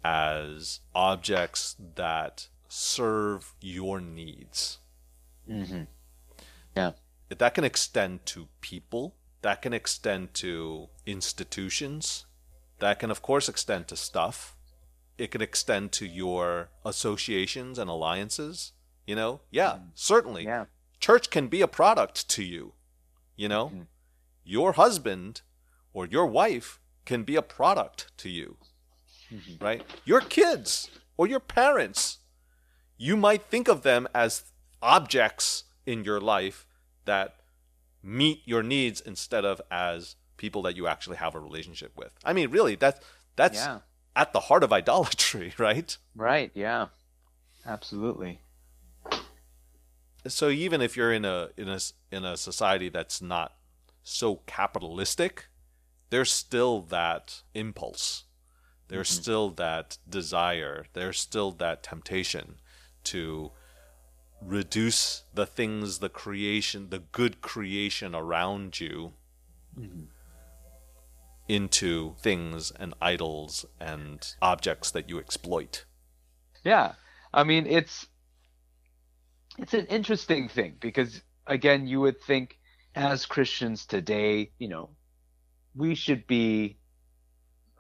as 0.03 0.79
objects 0.95 1.75
that 1.97 2.47
serve 2.67 3.53
your 3.61 4.01
needs. 4.01 4.79
Mm-hmm. 5.49 5.83
Yeah. 6.75 6.91
That 7.29 7.53
can 7.53 7.63
extend 7.63 8.25
to 8.27 8.47
people, 8.61 9.15
that 9.41 9.61
can 9.61 9.73
extend 9.73 10.33
to 10.35 10.89
institutions, 11.05 12.25
that 12.79 12.99
can, 12.99 13.09
of 13.11 13.21
course, 13.21 13.49
extend 13.49 13.87
to 13.87 13.95
stuff. 13.95 14.55
It 15.17 15.31
can 15.31 15.41
extend 15.41 15.91
to 15.93 16.05
your 16.05 16.69
associations 16.83 17.79
and 17.79 17.89
alliances. 17.89 18.73
You 19.07 19.15
know, 19.15 19.41
yeah, 19.51 19.79
certainly. 19.93 20.43
Yeah. 20.45 20.65
Church 20.99 21.29
can 21.29 21.47
be 21.47 21.61
a 21.61 21.67
product 21.67 22.27
to 22.29 22.43
you. 22.43 22.73
You 23.35 23.47
know, 23.47 23.69
Mhm. 23.69 23.87
your 24.43 24.73
husband 24.73 25.41
or 25.93 26.05
your 26.05 26.25
wife 26.25 26.79
can 27.05 27.23
be 27.23 27.35
a 27.35 27.41
product 27.41 28.11
to 28.17 28.29
you, 28.29 28.57
Mhm. 29.31 29.61
right? 29.61 29.85
Your 30.05 30.21
kids 30.21 30.89
or 31.17 31.27
your 31.27 31.39
parents, 31.39 32.17
you 32.97 33.15
might 33.15 33.43
think 33.43 33.67
of 33.67 33.83
them 33.83 34.07
as 34.13 34.51
objects 34.85 35.63
in 35.85 36.03
your 36.03 36.21
life 36.21 36.67
that 37.05 37.35
meet 38.03 38.41
your 38.45 38.63
needs 38.63 39.01
instead 39.01 39.43
of 39.43 39.59
as 39.71 40.15
people 40.37 40.61
that 40.61 40.75
you 40.75 40.87
actually 40.87 41.17
have 41.17 41.33
a 41.35 41.39
relationship 41.39 41.91
with. 41.97 42.11
I 42.23 42.33
mean, 42.33 42.51
really, 42.51 42.75
that 42.75 43.01
that's 43.35 43.57
Yeah. 43.57 43.79
at 44.15 44.31
the 44.31 44.41
heart 44.41 44.63
of 44.63 44.71
idolatry, 44.71 45.53
right? 45.57 45.97
Right. 46.15 46.51
Yeah. 46.53 46.87
Absolutely. 47.65 48.41
So 50.27 50.49
even 50.49 50.81
if 50.81 50.95
you're 50.95 51.13
in 51.13 51.25
a 51.25 51.49
in 51.57 51.69
a 51.69 51.79
in 52.11 52.25
a 52.25 52.37
society 52.37 52.89
that's 52.89 53.21
not 53.21 53.55
so 54.03 54.41
capitalistic, 54.47 55.47
there's 56.09 56.31
still 56.31 56.81
that 56.83 57.43
impulse. 57.53 58.25
There's 58.87 59.09
mm-hmm. 59.09 59.21
still 59.21 59.49
that 59.51 59.97
desire. 60.07 60.85
There's 60.93 61.19
still 61.19 61.51
that 61.53 61.83
temptation 61.83 62.59
to 63.05 63.51
reduce 64.41 65.23
the 65.33 65.45
things, 65.45 65.99
the 65.99 66.09
creation, 66.09 66.89
the 66.89 66.99
good 66.99 67.41
creation 67.41 68.13
around 68.13 68.79
you 68.79 69.13
into 71.47 72.15
things 72.19 72.71
and 72.71 72.93
idols 73.01 73.65
and 73.79 74.35
objects 74.41 74.91
that 74.91 75.09
you 75.09 75.19
exploit. 75.19 75.85
Yeah. 76.63 76.93
I 77.33 77.43
mean, 77.43 77.67
it's 77.67 78.07
it's 79.57 79.73
an 79.73 79.85
interesting 79.87 80.49
thing 80.49 80.75
because 80.79 81.21
again, 81.47 81.87
you 81.87 82.01
would 82.01 82.21
think 82.21 82.57
as 82.95 83.25
Christians 83.25 83.85
today, 83.85 84.51
you 84.57 84.67
know, 84.67 84.89
we 85.75 85.95
should 85.95 86.25
be 86.27 86.77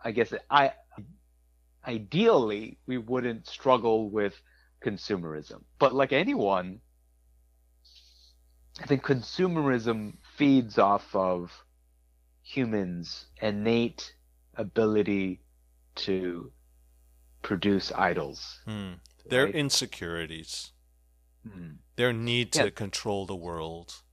I 0.03 0.11
guess 0.11 0.33
I 0.49 0.73
ideally 1.87 2.77
we 2.85 2.97
wouldn't 2.97 3.47
struggle 3.47 4.09
with 4.09 4.39
consumerism. 4.85 5.63
But 5.79 5.93
like 5.93 6.13
anyone, 6.13 6.79
I 8.81 8.85
think 8.85 9.03
consumerism 9.03 10.17
feeds 10.37 10.77
off 10.77 11.15
of 11.15 11.51
humans' 12.43 13.25
innate 13.41 14.13
ability 14.55 15.41
to 15.95 16.51
produce 17.41 17.91
idols. 17.91 18.59
Hmm. 18.65 18.93
Their 19.27 19.45
Right. 19.45 19.55
insecurities, 19.55 20.71
Because 21.43 21.71
their 21.95 22.13
need 22.13 22.51
to 22.53 22.65
Yeah. 22.65 22.69
control 22.69 23.25
the 23.25 23.35
world. 23.35 24.03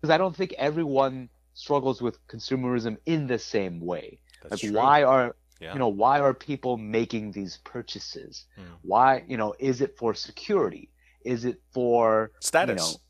Because 0.00 0.10
I 0.14 0.18
don't 0.18 0.36
think 0.36 0.52
everyone 0.52 1.30
struggles 1.54 2.00
with 2.00 2.24
consumerism 2.28 2.98
in 3.06 3.26
the 3.26 3.38
same 3.38 3.80
way. 3.80 4.20
That's 4.42 4.52
like 4.62 4.70
true. 4.70 4.78
why 4.78 5.02
are 5.02 5.34
Yeah. 5.60 5.72
you 5.72 5.78
know 5.78 5.88
why 5.88 6.20
are 6.20 6.34
people 6.34 6.76
making 6.76 7.32
these 7.32 7.58
purchases? 7.64 8.44
Hmm. 8.56 8.74
Why 8.82 9.24
you 9.26 9.36
know 9.36 9.54
is 9.58 9.80
it 9.80 9.96
for 9.96 10.14
security? 10.14 10.90
Is 11.24 11.44
it 11.44 11.60
for 11.72 12.32
Status. 12.40 12.70
you 12.70 12.76
know, 12.76 13.00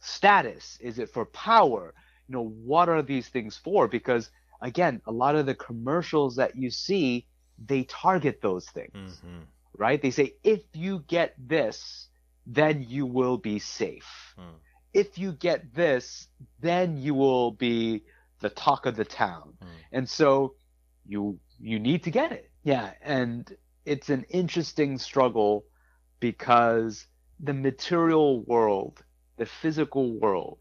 status? 0.00 0.78
Is 0.80 0.98
it 0.98 1.08
for 1.10 1.24
power? 1.26 1.94
You 2.28 2.34
know, 2.34 2.48
what 2.64 2.88
are 2.88 3.02
these 3.02 3.28
things 3.28 3.56
for? 3.56 3.88
Because 3.88 4.30
again, 4.60 5.00
a 5.06 5.12
lot 5.12 5.36
of 5.36 5.46
the 5.46 5.54
commercials 5.54 6.36
that 6.36 6.56
you 6.56 6.70
see, 6.70 7.26
they 7.64 7.84
target 7.84 8.40
those 8.42 8.66
things, 8.66 9.20
hmm 9.20 9.42
right? 9.76 10.00
They 10.00 10.10
say, 10.10 10.34
if 10.42 10.62
you 10.72 11.04
get 11.08 11.34
this, 11.38 12.08
then 12.46 12.84
you 12.88 13.06
will 13.06 13.38
be 13.38 13.58
safe. 13.58 14.34
Hmm. 14.38 14.56
If 14.92 15.18
you 15.18 15.32
get 15.32 15.74
this, 15.74 16.28
then 16.60 16.96
you 16.96 17.14
will 17.14 17.50
be 17.50 18.04
the 18.40 18.50
talk 18.50 18.86
of 18.86 18.96
the 18.96 19.04
town. 19.04 19.54
Hmm. 19.60 19.68
And 19.92 20.08
so 20.08 20.54
you 21.06 21.38
you 21.60 21.78
need 21.78 22.04
to 22.04 22.10
get 22.10 22.32
it. 22.32 22.50
Yeah, 22.62 22.92
and 23.02 23.54
it's 23.84 24.10
an 24.10 24.24
interesting 24.30 24.98
struggle 24.98 25.64
because 26.20 27.06
the 27.40 27.54
material 27.54 28.42
world, 28.42 29.02
the 29.36 29.46
physical 29.46 30.18
world, 30.18 30.58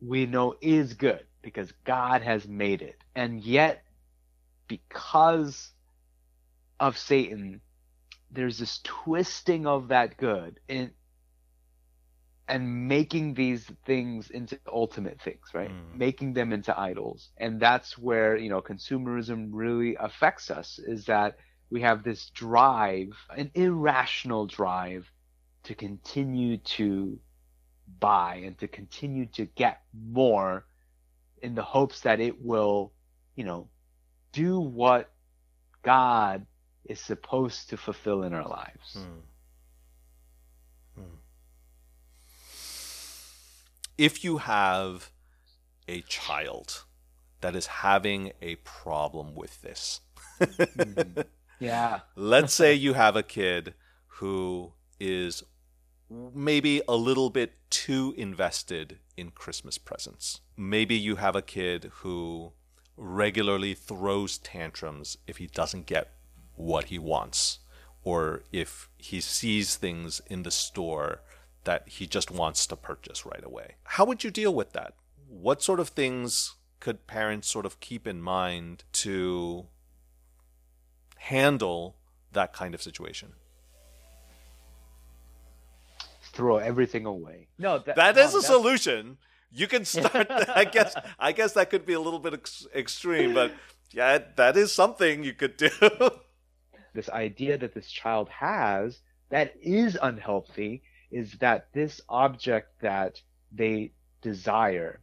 we 0.00 0.26
know 0.26 0.54
is 0.60 0.94
good 0.94 1.24
because 1.42 1.72
God 1.84 2.22
has 2.22 2.46
made 2.48 2.82
it. 2.82 2.98
And 3.14 3.42
yet 3.42 3.84
because 4.68 5.70
of 6.80 6.98
Satan, 6.98 7.60
there's 8.30 8.58
this 8.58 8.80
twisting 8.82 9.66
of 9.66 9.88
that 9.88 10.16
good 10.16 10.60
in 10.68 10.90
and 12.48 12.88
making 12.88 13.34
these 13.34 13.66
things 13.84 14.30
into 14.30 14.58
ultimate 14.72 15.20
things, 15.20 15.48
right? 15.52 15.70
Mm. 15.70 15.96
Making 15.96 16.32
them 16.32 16.52
into 16.52 16.78
idols. 16.78 17.30
And 17.36 17.60
that's 17.60 17.98
where, 17.98 18.36
you 18.36 18.48
know, 18.48 18.60
consumerism 18.60 19.48
really 19.50 19.96
affects 19.98 20.50
us 20.50 20.78
is 20.78 21.06
that 21.06 21.38
we 21.70 21.80
have 21.80 22.04
this 22.04 22.30
drive, 22.30 23.08
an 23.36 23.50
irrational 23.54 24.46
drive 24.46 25.10
to 25.64 25.74
continue 25.74 26.58
to 26.58 27.18
buy 27.98 28.42
and 28.44 28.56
to 28.58 28.68
continue 28.68 29.26
to 29.26 29.46
get 29.46 29.82
more 29.92 30.64
in 31.42 31.54
the 31.54 31.62
hopes 31.62 32.00
that 32.02 32.20
it 32.20 32.40
will, 32.44 32.92
you 33.34 33.44
know, 33.44 33.68
do 34.32 34.60
what 34.60 35.10
God 35.82 36.46
is 36.84 37.00
supposed 37.00 37.70
to 37.70 37.76
fulfill 37.76 38.22
in 38.22 38.32
our 38.32 38.46
lives. 38.46 38.94
Hmm. 38.94 39.18
If 43.98 44.24
you 44.24 44.38
have 44.38 45.10
a 45.88 46.02
child 46.02 46.84
that 47.40 47.54
is 47.54 47.66
having 47.66 48.32
a 48.42 48.56
problem 48.56 49.34
with 49.34 49.62
this. 49.62 50.00
Yeah. 51.58 52.00
let's 52.16 52.52
say 52.52 52.74
you 52.74 52.92
have 52.92 53.16
a 53.16 53.22
kid 53.22 53.72
who 54.18 54.72
is 55.00 55.42
maybe 56.10 56.82
a 56.86 56.96
little 56.96 57.30
bit 57.30 57.54
too 57.70 58.14
invested 58.18 58.98
in 59.16 59.30
Christmas 59.30 59.78
presents. 59.78 60.42
Maybe 60.54 60.94
you 60.96 61.16
have 61.16 61.34
a 61.34 61.40
kid 61.40 61.92
who 62.00 62.52
regularly 62.96 63.72
throws 63.72 64.36
tantrums 64.36 65.16
if 65.26 65.38
he 65.38 65.46
doesn't 65.46 65.86
get 65.86 66.12
what 66.56 66.86
he 66.86 66.98
wants 66.98 67.60
or 68.02 68.42
if 68.52 68.90
he 68.98 69.22
sees 69.22 69.76
things 69.76 70.20
in 70.28 70.42
the 70.42 70.50
store 70.50 71.22
that 71.66 71.88
he 71.88 72.06
just 72.06 72.30
wants 72.30 72.66
to 72.68 72.76
purchase 72.76 73.26
right 73.26 73.44
away. 73.44 73.74
How 73.84 74.04
would 74.06 74.24
you 74.24 74.30
deal 74.30 74.54
with 74.54 74.72
that? 74.72 74.94
What 75.28 75.62
sort 75.62 75.78
of 75.80 75.90
things 75.90 76.54
could 76.80 77.06
parents 77.06 77.48
sort 77.50 77.66
of 77.66 77.78
keep 77.80 78.06
in 78.06 78.22
mind 78.22 78.84
to 79.04 79.66
handle 81.16 81.96
that 82.32 82.52
kind 82.52 82.74
of 82.74 82.80
situation? 82.82 83.32
Throw 86.32 86.56
everything 86.58 87.06
away. 87.06 87.48
No, 87.58 87.78
that, 87.78 87.96
That 87.96 88.16
is 88.16 88.32
no, 88.32 88.38
a 88.38 88.42
that's- 88.42 88.46
solution. 88.46 89.18
You 89.52 89.66
can 89.68 89.84
start. 89.94 90.26
I 90.30 90.64
guess. 90.64 90.94
I 91.18 91.32
guess 91.32 91.52
that 91.54 91.70
could 91.70 91.86
be 91.86 91.94
a 91.94 92.00
little 92.00 92.18
bit 92.18 92.34
ex- 92.34 92.66
extreme, 92.74 93.32
but 93.32 93.52
yeah, 93.92 94.18
that 94.36 94.56
is 94.56 94.72
something 94.72 95.24
you 95.24 95.32
could 95.32 95.56
do. 95.56 95.70
this 96.94 97.08
idea 97.10 97.56
that 97.58 97.74
this 97.74 97.88
child 97.90 98.28
has 98.28 99.00
that 99.30 99.54
is 99.62 99.96
unhealthy 100.02 100.82
is 101.10 101.32
that 101.38 101.72
this 101.72 102.00
object 102.08 102.80
that 102.80 103.20
they 103.52 103.92
desire 104.22 105.02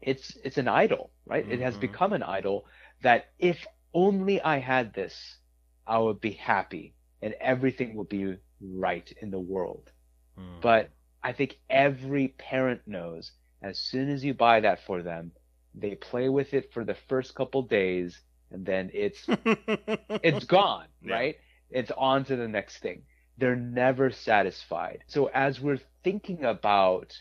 it's 0.00 0.36
it's 0.44 0.58
an 0.58 0.68
idol 0.68 1.10
right 1.26 1.46
it 1.48 1.60
has 1.60 1.76
Mhm. 1.76 1.78
become 1.78 2.12
an 2.12 2.22
idol 2.22 2.64
that 3.02 3.24
if 3.38 3.66
only 3.94 4.40
i 4.42 4.58
had 4.58 4.92
this 4.94 5.38
i 5.86 5.98
would 5.98 6.20
be 6.20 6.32
happy 6.32 6.94
and 7.22 7.34
everything 7.40 7.94
would 7.94 8.08
be 8.08 8.34
right 8.60 9.12
in 9.20 9.30
the 9.30 9.38
world 9.40 9.90
Hmm. 10.36 10.60
but 10.60 10.90
i 11.22 11.32
think 11.32 11.56
every 11.70 12.28
parent 12.38 12.80
knows 12.86 13.32
as 13.62 13.78
soon 13.78 14.08
as 14.08 14.24
you 14.24 14.34
buy 14.34 14.60
that 14.60 14.78
for 14.86 15.02
them 15.02 15.32
they 15.74 15.94
play 15.94 16.28
with 16.28 16.52
it 16.54 16.72
for 16.72 16.84
the 16.84 16.94
first 17.08 17.34
couple 17.34 17.62
days 17.62 18.20
and 18.50 18.64
then 18.66 18.90
it's 18.92 19.28
it's 20.22 20.44
gone, 20.44 20.86
Yeah. 21.02 21.08
right? 21.08 21.36
It's 21.70 21.90
on 21.96 22.24
to 22.24 22.36
the 22.36 22.48
next 22.48 22.78
thing. 22.78 23.02
They're 23.38 23.56
never 23.56 24.10
satisfied. 24.10 25.04
So 25.06 25.26
as 25.26 25.60
we're 25.60 25.80
thinking 26.04 26.44
about 26.44 27.16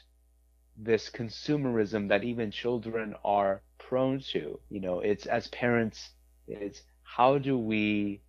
this 0.76 1.10
consumerism 1.10 2.10
that 2.10 2.24
even 2.24 2.52
children 2.52 3.16
are 3.24 3.62
prone 3.78 4.20
to, 4.32 4.60
you 4.70 4.80
know, 4.80 5.00
it's 5.00 5.26
as 5.26 5.48
parents, 5.48 6.10
it's 6.48 6.82
how 7.04 7.38
do 7.38 7.58
we 7.58 8.22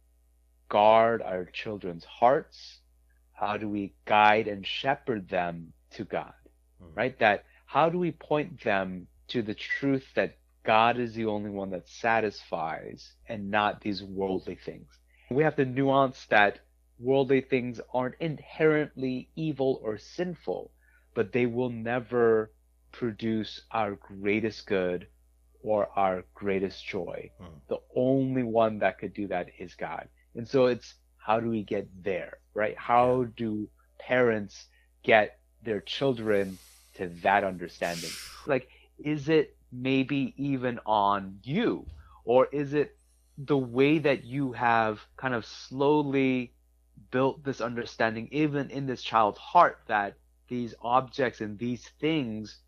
guard 0.69 1.23
our 1.23 1.45
children's 1.47 2.05
hearts? 2.05 2.79
How 3.33 3.57
do 3.57 3.69
we 3.69 3.95
guide 4.05 4.49
and 4.49 4.67
shepherd 4.67 5.29
them 5.29 5.73
to 5.93 6.05
God? 6.05 6.35
Hmm. 6.81 6.95
Right? 6.95 7.19
That 7.19 7.45
how 7.67 7.89
do 7.89 7.99
we 7.99 8.13
point 8.13 8.63
them 8.63 9.09
to 9.29 9.43
the 9.43 9.55
truth 9.55 10.07
that 10.15 10.39
God 10.69 10.99
is 10.99 11.15
the 11.15 11.25
only 11.25 11.49
one 11.49 11.71
that 11.71 11.89
satisfies 11.89 13.15
and 13.27 13.51
not 13.51 13.81
these 13.81 14.03
worldly 14.03 14.57
things. 14.57 14.87
We 15.31 15.43
have 15.45 15.57
to 15.57 15.65
nuance 15.65 16.27
that 16.27 16.61
worldly 16.99 17.41
things 17.41 17.81
aren't 17.93 18.17
inherently 18.21 19.31
evil 19.37 19.81
or 19.83 19.99
sinful, 19.99 20.71
but 21.15 21.33
they 21.33 21.47
will 21.47 21.71
never 21.71 22.53
produce 22.93 23.61
our 23.71 23.93
greatest 23.95 24.67
good 24.67 25.07
or 25.63 25.89
our 25.97 26.25
greatest 26.35 26.85
joy. 26.85 27.31
Hmm. 27.39 27.47
The 27.69 27.79
only 27.95 28.43
one 28.43 28.79
that 28.81 28.99
could 28.99 29.15
do 29.15 29.29
that 29.29 29.49
is 29.59 29.75
God. 29.75 30.09
And 30.35 30.47
so 30.47 30.67
it's 30.67 30.95
how 31.17 31.41
do 31.41 31.51
we 31.51 31.63
get 31.63 31.89
there, 32.03 32.39
right? 32.55 32.77
How 32.79 33.27
do 33.37 33.69
parents 33.99 34.67
get 35.03 35.39
their 35.63 35.81
children 35.81 36.59
to 36.95 37.09
that 37.23 37.45
understanding? 37.45 38.11
Like, 38.47 38.69
is 38.99 39.29
it 39.29 39.57
maybe 39.71 40.35
even 40.37 40.81
on 40.87 41.39
you? 41.43 41.87
Or 42.25 42.47
is 42.47 42.73
it 42.73 42.97
the 43.37 43.59
way 43.59 43.99
that 43.99 44.25
you 44.25 44.53
have 44.53 45.01
kind 45.17 45.35
of 45.35 45.45
slowly 45.45 46.53
built 47.11 47.45
this 47.45 47.61
understanding, 47.61 48.29
even 48.31 48.71
in 48.71 48.87
this 48.87 49.03
child's 49.03 49.39
heart, 49.39 49.79
that 49.89 50.15
these 50.49 50.75
objects 50.83 51.41
and 51.41 51.59
these 51.59 51.89
things 52.01 52.63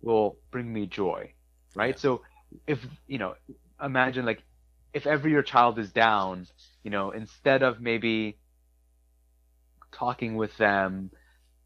will 0.00 0.38
bring 0.50 0.72
me 0.72 0.86
joy, 0.86 1.32
right? 1.74 1.96
Yeah. 1.96 1.96
So 1.98 2.22
if, 2.66 2.86
you 3.06 3.18
know, 3.18 3.34
imagine 3.82 4.24
like 4.24 4.42
if 4.92 5.06
ever 5.06 5.28
your 5.28 5.42
child 5.42 5.78
is 5.78 5.92
down, 5.92 6.46
you 6.82 6.90
know, 6.90 7.10
instead 7.10 7.62
of 7.62 7.80
maybe 7.80 8.38
talking 9.92 10.36
with 10.36 10.56
them, 10.56 11.10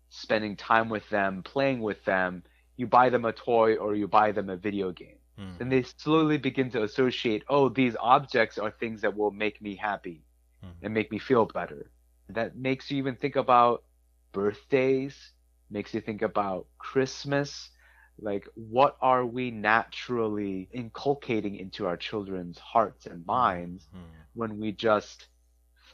spending 0.09 0.57
time 0.57 0.89
with 0.89 1.09
them, 1.11 1.43
playing 1.43 1.81
with 1.81 2.05
them, 2.05 2.43
you 2.77 2.87
buy 2.87 3.11
them 3.11 3.25
a 3.25 3.33
toy 3.33 3.77
or 3.77 3.95
you 3.95 4.09
buy 4.09 4.33
them 4.33 4.51
a 4.51 4.57
video 4.57 4.93
game. 4.93 5.19
Hmm. 5.37 5.57
Then 5.59 5.69
they 5.71 5.83
slowly 5.83 6.39
begin 6.39 6.71
to 6.71 6.83
associate, 6.83 7.45
oh, 7.49 7.69
these 7.69 7.97
objects 8.01 8.59
are 8.59 8.71
things 8.71 9.01
that 9.03 9.17
will 9.17 9.31
make 9.31 9.61
me 9.61 9.77
happy 9.77 10.25
Mhm. 10.63 10.73
and 10.83 10.95
make 10.95 11.11
me 11.11 11.19
feel 11.19 11.47
better. 11.47 11.91
That 12.29 12.57
makes 12.57 12.91
you 12.91 12.99
even 12.99 13.17
think 13.17 13.37
about 13.37 13.85
birthdays, 14.33 15.33
makes 15.71 15.95
you 15.95 16.01
think 16.01 16.23
about 16.23 16.67
Christmas. 16.79 17.71
Like, 18.19 18.47
what 18.55 18.97
are 19.01 19.25
we 19.27 19.51
naturally 19.51 20.69
inculcating 20.73 21.57
into 21.57 21.87
our 21.87 21.97
children's 21.97 22.59
hearts 22.59 23.07
and 23.07 23.25
minds 23.27 23.89
Hmm. 23.91 24.25
when 24.35 24.59
we 24.59 24.73
just 24.73 25.29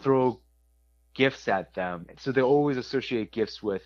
throw 0.01 0.41
gifts 1.15 1.49
at 1.49 1.75
them. 1.75 2.07
So 2.19 2.33
they 2.33 2.43
always 2.43 2.77
associate 2.77 3.33
gifts 3.33 3.63
with 3.63 3.83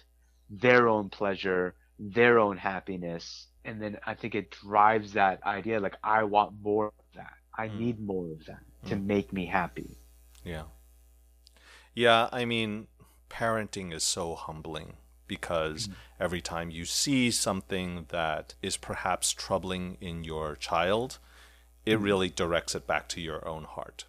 their 0.49 0.89
own 0.89 1.11
pleasure, 1.11 1.75
their 1.99 2.39
own 2.39 2.57
happiness. 2.59 3.49
And 3.65 3.81
then 3.83 3.99
I 4.07 4.15
think 4.15 4.35
it 4.35 4.51
drives 4.51 5.13
that 5.15 5.43
idea 5.45 5.81
like, 5.81 5.97
I 6.03 6.25
want 6.25 6.55
more 6.63 6.87
of 6.89 7.05
that. 7.15 7.35
I 7.57 7.69
Mm. 7.69 7.69
need 7.69 8.01
more 8.01 8.27
of 8.33 8.45
that 8.47 8.63
to 8.87 8.97
Mm. 8.97 8.97
make 8.97 9.33
me 9.33 9.47
happy. 9.47 9.99
Yeah. 10.45 10.65
Yeah, 11.99 12.29
I 12.31 12.45
mean, 12.45 12.87
parenting 13.29 13.93
is 13.93 14.05
so 14.05 14.37
humbling 14.37 14.99
because 15.27 15.89
Mm. 15.89 15.95
every 16.21 16.41
time 16.41 16.71
you 16.71 16.85
see 16.85 17.31
something 17.33 18.07
that 18.11 18.55
is 18.63 18.77
perhaps 18.77 19.33
troubling 19.33 19.97
in 20.01 20.23
your 20.23 20.55
child, 20.57 21.19
it 21.85 21.99
Mm. 21.99 22.03
really 22.05 22.29
directs 22.31 22.75
it 22.77 22.87
back 22.87 23.09
to 23.09 23.21
your 23.21 23.47
own 23.49 23.65
heart. 23.65 24.05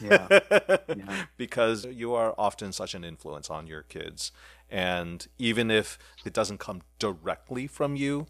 Yeah. 0.00 0.26
Yeah. 0.96 1.26
because 1.36 1.84
you 1.84 2.14
are 2.14 2.34
often 2.38 2.72
such 2.72 2.94
an 2.94 3.04
influence 3.04 3.50
on 3.50 3.66
your 3.66 3.82
kids. 3.82 4.32
And 4.70 5.28
even 5.36 5.70
if 5.70 5.98
it 6.24 6.32
doesn't 6.32 6.58
come 6.58 6.80
directly 6.98 7.66
from 7.66 7.96
you, 7.96 8.26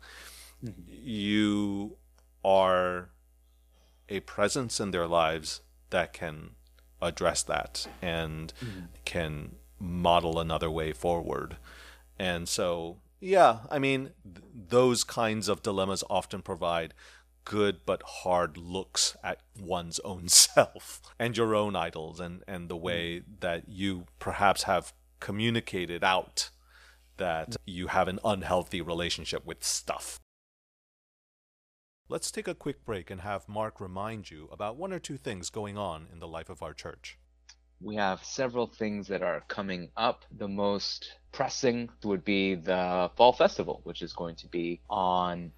Mhm. 0.64 0.84
you 0.88 1.96
are 2.44 3.10
a 4.08 4.18
presence 4.20 4.80
in 4.80 4.90
their 4.90 5.06
lives 5.06 5.60
that 5.90 6.12
can 6.12 6.56
address 7.02 7.42
that 7.44 7.86
and 8.02 8.52
Mhm. 8.60 8.88
can 9.04 9.56
model 9.78 10.38
another 10.40 10.70
way 10.70 10.92
forward. 10.92 11.56
And 12.18 12.48
so, 12.48 12.98
yeah, 13.20 13.60
I 13.70 13.78
mean, 13.78 14.12
th- 14.24 14.44
those 14.68 15.04
kinds 15.04 15.48
of 15.48 15.62
dilemmas 15.62 16.02
often 16.08 16.42
provide 16.42 16.94
good 17.44 17.80
but 17.86 18.02
hard 18.02 18.56
looks 18.56 19.16
at 19.22 19.40
one's 19.60 20.00
own 20.00 20.28
self 20.28 21.00
and 21.18 21.36
your 21.36 21.54
own 21.54 21.76
idols 21.76 22.18
and, 22.18 22.42
and 22.48 22.68
the 22.68 22.76
way 22.76 23.22
that 23.40 23.68
you 23.68 24.06
perhaps 24.18 24.64
have 24.64 24.92
communicated 25.20 26.02
out 26.02 26.50
that 27.18 27.56
you 27.66 27.86
have 27.88 28.08
an 28.08 28.18
unhealthy 28.24 28.80
relationship 28.80 29.44
with 29.46 29.62
stuff. 29.64 30.18
Let's 32.08 32.30
take 32.30 32.46
a 32.46 32.54
quick 32.54 32.84
break 32.84 33.10
and 33.10 33.22
have 33.22 33.48
Mark 33.48 33.80
remind 33.80 34.30
you 34.30 34.48
about 34.52 34.76
one 34.76 34.92
or 34.92 35.00
two 35.00 35.16
things 35.16 35.50
going 35.50 35.76
on 35.76 36.06
in 36.12 36.20
the 36.20 36.28
life 36.28 36.48
of 36.48 36.62
our 36.62 36.72
church. 36.72 37.18
We 37.80 37.96
have 37.96 38.22
several 38.22 38.68
things 38.68 39.08
that 39.08 39.24
are 39.24 39.42
coming 39.48 39.90
up. 39.96 40.24
The 40.30 40.46
most 40.46 41.12
pressing 41.32 41.90
would 42.04 42.24
be 42.24 42.54
the 42.54 43.10
Fall 43.16 43.32
Festival, 43.32 43.80
which 43.82 44.02
is 44.02 44.12
going 44.12 44.36
to 44.36 44.46
be 44.46 44.80
on 44.88 45.50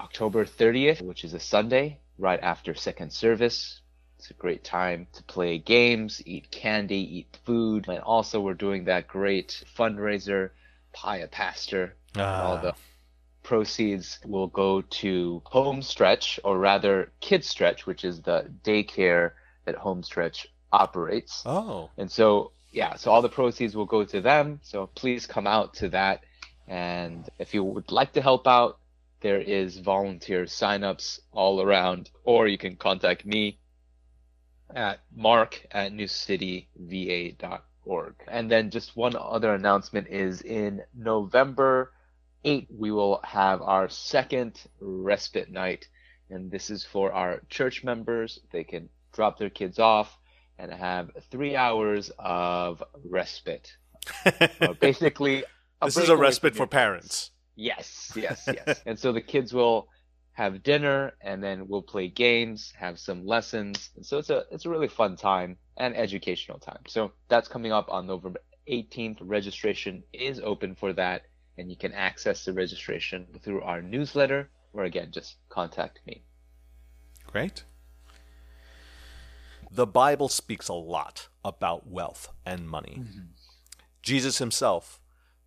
October 0.00 0.44
30th, 0.44 1.00
which 1.00 1.22
is 1.22 1.32
a 1.32 1.40
Sunday, 1.40 2.00
right 2.18 2.40
after 2.42 2.74
second 2.74 3.12
service. 3.12 3.82
It's 4.18 4.32
a 4.32 4.34
great 4.34 4.64
time 4.64 5.06
to 5.12 5.22
play 5.22 5.58
games, 5.58 6.22
eat 6.26 6.50
candy, 6.50 7.18
eat 7.18 7.38
food, 7.46 7.86
and 7.88 8.00
also 8.00 8.40
we're 8.40 8.54
doing 8.54 8.86
that 8.86 9.06
great 9.06 9.62
fundraiser, 9.78 10.50
Pie 10.92 11.18
a 11.18 11.28
Pastor. 11.28 11.94
All 12.16 12.56
ah. 12.56 12.60
the 12.60 12.74
proceeds 13.44 14.18
will 14.26 14.48
go 14.48 14.80
to 14.80 15.40
Home 15.46 15.82
Stretch, 15.82 16.40
or 16.42 16.58
rather 16.58 17.12
Kid 17.20 17.44
Stretch, 17.44 17.86
which 17.86 18.04
is 18.04 18.22
the 18.22 18.50
daycare 18.64 19.32
that 19.66 19.76
Home 19.76 20.02
Stretch 20.02 20.48
operates. 20.72 21.44
oh, 21.46 21.90
And 21.96 22.10
so, 22.10 22.50
yeah, 22.72 22.96
so 22.96 23.12
all 23.12 23.22
the 23.22 23.28
proceeds 23.28 23.76
will 23.76 23.86
go 23.86 24.04
to 24.04 24.20
them. 24.20 24.58
So 24.62 24.88
please 24.94 25.26
come 25.26 25.46
out 25.46 25.74
to 25.74 25.88
that. 25.90 26.24
And 26.66 27.28
if 27.38 27.54
you 27.54 27.62
would 27.62 27.92
like 27.92 28.14
to 28.14 28.22
help 28.22 28.48
out, 28.48 28.78
there 29.20 29.40
is 29.40 29.78
volunteer 29.78 30.44
signups 30.44 31.20
all 31.32 31.62
around, 31.62 32.10
or 32.24 32.48
you 32.48 32.58
can 32.58 32.76
contact 32.76 33.24
me 33.24 33.58
at 34.74 35.00
mark 35.14 35.64
at 35.70 35.92
newcityva.org. 35.92 38.14
And 38.28 38.50
then 38.50 38.70
just 38.70 38.96
one 38.96 39.14
other 39.16 39.54
announcement 39.54 40.08
is 40.08 40.42
in 40.42 40.82
November 40.94 41.92
8, 42.44 42.68
we 42.76 42.90
will 42.90 43.20
have 43.24 43.62
our 43.62 43.88
second 43.88 44.60
respite 44.80 45.50
night. 45.50 45.88
And 46.30 46.50
this 46.50 46.70
is 46.70 46.84
for 46.84 47.12
our 47.12 47.42
church 47.48 47.84
members. 47.84 48.40
They 48.52 48.64
can 48.64 48.88
drop 49.12 49.38
their 49.38 49.50
kids 49.50 49.78
off 49.78 50.16
and 50.58 50.72
have 50.72 51.10
three 51.30 51.56
hours 51.56 52.10
of 52.18 52.82
respite. 53.04 53.72
Uh, 54.24 54.72
basically, 54.80 55.44
this 55.82 55.96
is 55.96 56.08
a 56.08 56.16
respite 56.16 56.56
for 56.56 56.66
parents. 56.66 57.30
Yes, 57.56 58.12
yes, 58.16 58.48
yes. 58.66 58.82
and 58.86 58.98
so 58.98 59.12
the 59.12 59.20
kids 59.20 59.52
will 59.52 59.88
have 60.32 60.62
dinner 60.64 61.12
and 61.20 61.42
then 61.42 61.68
we'll 61.68 61.82
play 61.82 62.08
games, 62.08 62.72
have 62.76 62.98
some 62.98 63.24
lessons. 63.24 63.90
And 63.96 64.04
so 64.04 64.18
it's 64.18 64.30
a 64.30 64.44
it's 64.50 64.66
a 64.66 64.70
really 64.70 64.88
fun 64.88 65.16
time 65.16 65.56
and 65.76 65.96
educational 65.96 66.58
time. 66.58 66.82
So 66.88 67.12
that's 67.28 67.48
coming 67.48 67.72
up 67.72 67.88
on 67.90 68.06
November 68.06 68.40
18th. 68.68 69.18
Registration 69.20 70.02
is 70.12 70.40
open 70.40 70.74
for 70.74 70.92
that 70.94 71.22
and 71.58 71.70
you 71.70 71.76
can 71.76 71.92
access 71.92 72.44
the 72.44 72.52
registration 72.52 73.26
through 73.42 73.62
our 73.62 73.80
newsletter 73.82 74.48
or 74.72 74.84
again 74.84 75.10
just 75.10 75.36
contact 75.48 76.00
me. 76.06 76.22
Great. 77.26 77.64
The 79.70 79.86
Bible 79.86 80.28
speaks 80.28 80.68
a 80.68 80.74
lot 80.74 81.28
about 81.44 81.86
wealth 81.86 82.28
and 82.46 82.68
money. 82.68 82.98
Mm-hmm. 83.00 83.20
Jesus 84.02 84.38
himself 84.38 85.00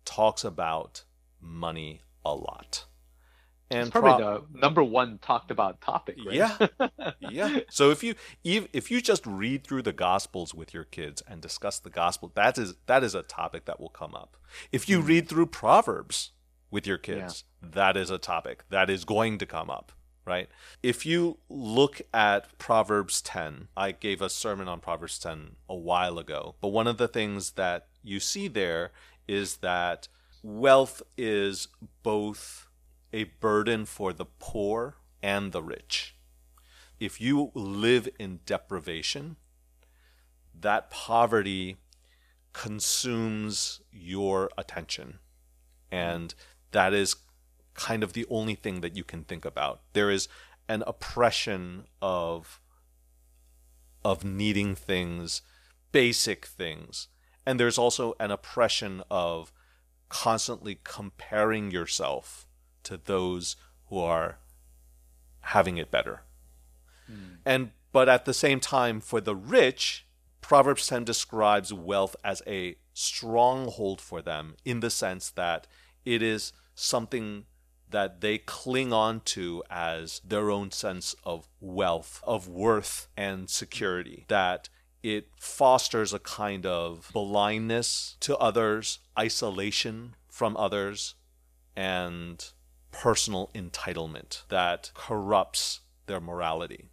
talks 0.04 0.44
about 0.44 1.04
money 1.40 2.02
a 2.24 2.34
lot. 2.34 2.84
And 3.70 3.82
It's 3.82 3.90
probably 3.90 4.24
pro- 4.24 4.46
the 4.50 4.58
number 4.58 4.82
one 4.82 5.18
talked 5.18 5.50
about 5.50 5.80
topic, 5.80 6.16
right? 6.24 6.34
Yeah. 6.34 7.10
yeah. 7.20 7.60
So 7.70 7.90
if 7.90 8.02
you 8.02 8.14
if 8.42 8.90
you 8.90 9.00
just 9.00 9.26
read 9.26 9.66
through 9.66 9.82
the 9.82 9.92
gospels 9.92 10.54
with 10.54 10.72
your 10.72 10.84
kids 10.84 11.22
and 11.28 11.42
discuss 11.42 11.78
the 11.78 11.90
gospel, 11.90 12.32
that 12.34 12.56
is 12.56 12.76
that 12.86 13.04
is 13.04 13.14
a 13.14 13.22
topic 13.22 13.66
that 13.66 13.78
will 13.78 13.90
come 13.90 14.14
up. 14.14 14.36
If 14.72 14.88
you 14.88 15.00
hmm. 15.00 15.06
read 15.06 15.28
through 15.28 15.46
proverbs 15.46 16.32
with 16.70 16.86
your 16.86 16.98
kids, 16.98 17.44
that 17.62 17.96
is 17.96 18.10
a 18.10 18.18
topic 18.18 18.64
that 18.70 18.88
is 18.88 19.04
going 19.04 19.38
to 19.38 19.46
come 19.46 19.70
up, 19.70 19.92
right? 20.24 20.48
If 20.82 21.04
you 21.04 21.38
look 21.48 22.00
at 22.12 22.58
Proverbs 22.58 23.22
10, 23.22 23.68
I 23.76 23.92
gave 23.92 24.20
a 24.20 24.28
sermon 24.28 24.68
on 24.68 24.80
Proverbs 24.80 25.18
10 25.18 25.56
a 25.68 25.76
while 25.76 26.18
ago, 26.18 26.56
but 26.60 26.68
one 26.68 26.86
of 26.86 26.98
the 26.98 27.08
things 27.08 27.52
that 27.52 27.88
you 28.02 28.20
see 28.20 28.48
there 28.48 28.92
is 29.26 29.58
that 29.58 30.08
wealth 30.42 31.02
is 31.16 31.68
both 32.02 32.67
a 33.12 33.24
burden 33.24 33.84
for 33.84 34.12
the 34.12 34.26
poor 34.26 34.96
and 35.22 35.52
the 35.52 35.62
rich. 35.62 36.14
If 37.00 37.20
you 37.20 37.50
live 37.54 38.08
in 38.18 38.40
deprivation, 38.44 39.36
that 40.58 40.90
poverty 40.90 41.76
consumes 42.52 43.80
your 43.92 44.50
attention. 44.58 45.20
And 45.90 46.34
that 46.72 46.92
is 46.92 47.16
kind 47.74 48.02
of 48.02 48.12
the 48.12 48.26
only 48.28 48.56
thing 48.56 48.80
that 48.80 48.96
you 48.96 49.04
can 49.04 49.22
think 49.22 49.44
about. 49.44 49.80
There 49.92 50.10
is 50.10 50.28
an 50.68 50.82
oppression 50.86 51.84
of 52.02 52.60
of 54.04 54.24
needing 54.24 54.74
things, 54.74 55.42
basic 55.92 56.46
things. 56.46 57.08
And 57.44 57.58
there's 57.58 57.78
also 57.78 58.14
an 58.20 58.30
oppression 58.30 59.02
of 59.10 59.52
constantly 60.08 60.78
comparing 60.84 61.70
yourself 61.70 62.47
to 62.88 63.00
those 63.02 63.56
who 63.88 63.98
are 63.98 64.38
having 65.40 65.76
it 65.76 65.90
better. 65.90 66.22
Hmm. 67.06 67.36
And 67.44 67.70
but 67.92 68.08
at 68.08 68.24
the 68.24 68.34
same 68.34 68.60
time 68.60 69.00
for 69.00 69.20
the 69.20 69.36
rich, 69.36 70.06
Proverbs 70.40 70.86
10 70.86 71.04
describes 71.04 71.72
wealth 71.72 72.16
as 72.22 72.42
a 72.46 72.76
stronghold 72.92 74.00
for 74.00 74.20
them 74.20 74.56
in 74.64 74.80
the 74.80 74.90
sense 74.90 75.30
that 75.30 75.66
it 76.04 76.22
is 76.22 76.52
something 76.74 77.44
that 77.90 78.20
they 78.20 78.38
cling 78.38 78.92
on 78.92 79.20
to 79.20 79.62
as 79.70 80.20
their 80.24 80.50
own 80.50 80.70
sense 80.70 81.14
of 81.24 81.48
wealth, 81.60 82.22
of 82.24 82.46
worth 82.48 83.08
and 83.16 83.48
security. 83.48 84.26
That 84.28 84.68
it 85.02 85.28
fosters 85.38 86.12
a 86.12 86.18
kind 86.18 86.66
of 86.66 87.10
blindness 87.12 88.16
to 88.20 88.36
others, 88.36 88.98
isolation 89.18 90.16
from 90.28 90.56
others, 90.56 91.14
and 91.76 92.52
personal 92.98 93.48
entitlement 93.54 94.42
that 94.48 94.90
corrupts 94.94 95.80
their 96.06 96.20
morality. 96.20 96.86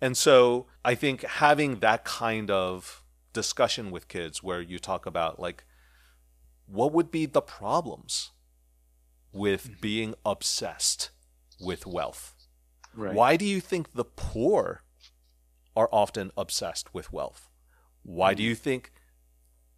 And 0.00 0.16
so 0.16 0.66
I 0.84 0.96
think 0.96 1.22
having 1.22 1.78
that 1.78 2.04
kind 2.04 2.50
of 2.50 3.04
discussion 3.32 3.92
with 3.92 4.08
kids 4.08 4.42
where 4.42 4.60
you 4.60 4.80
talk 4.80 5.06
about, 5.06 5.38
like, 5.38 5.64
what 6.66 6.92
would 6.92 7.12
be 7.12 7.26
the 7.26 7.40
problems 7.40 8.32
with 9.32 9.64
mm-hmm. 9.64 9.80
being 9.80 10.14
obsessed 10.26 11.10
with 11.60 11.86
wealth? 11.86 12.34
Right. 12.94 13.14
Why 13.14 13.36
do 13.36 13.44
you 13.44 13.60
think 13.60 13.94
the 13.94 14.04
poor 14.04 14.82
are 15.76 15.88
often 15.92 16.32
obsessed 16.36 16.92
with 16.92 17.12
wealth? 17.12 17.48
Why 18.02 18.34
do 18.34 18.42
mm-hmm. 18.42 18.48
you 18.48 18.54
think 18.56 18.92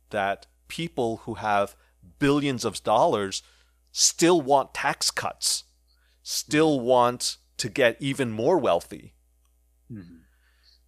that 0.08 0.46
people 0.68 1.18
who 1.18 1.34
have 1.34 1.76
billions 2.18 2.64
of 2.64 2.82
dollars 2.82 3.42
still 3.96 4.42
want 4.42 4.74
tax 4.74 5.12
cuts, 5.12 5.64
still 6.24 6.80
want 6.80 7.36
to 7.56 7.68
get 7.68 7.96
even 8.00 8.32
more 8.32 8.58
wealthy? 8.58 9.14
Mhm. 9.90 10.24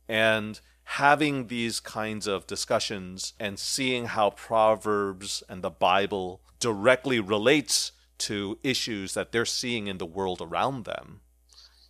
And 0.08 0.60
having 0.82 1.46
these 1.46 1.78
kinds 1.78 2.26
of 2.26 2.48
discussions 2.48 3.32
and 3.38 3.60
seeing 3.60 4.06
how 4.06 4.30
Proverbs 4.30 5.44
and 5.48 5.62
the 5.62 5.70
Bible 5.70 6.42
directly 6.58 7.20
relates 7.20 7.92
to 8.18 8.58
issues 8.64 9.14
that 9.14 9.30
they're 9.30 9.44
seeing 9.44 9.86
in 9.86 9.98
the 9.98 10.06
world 10.06 10.40
around 10.42 10.84
them 10.84 11.20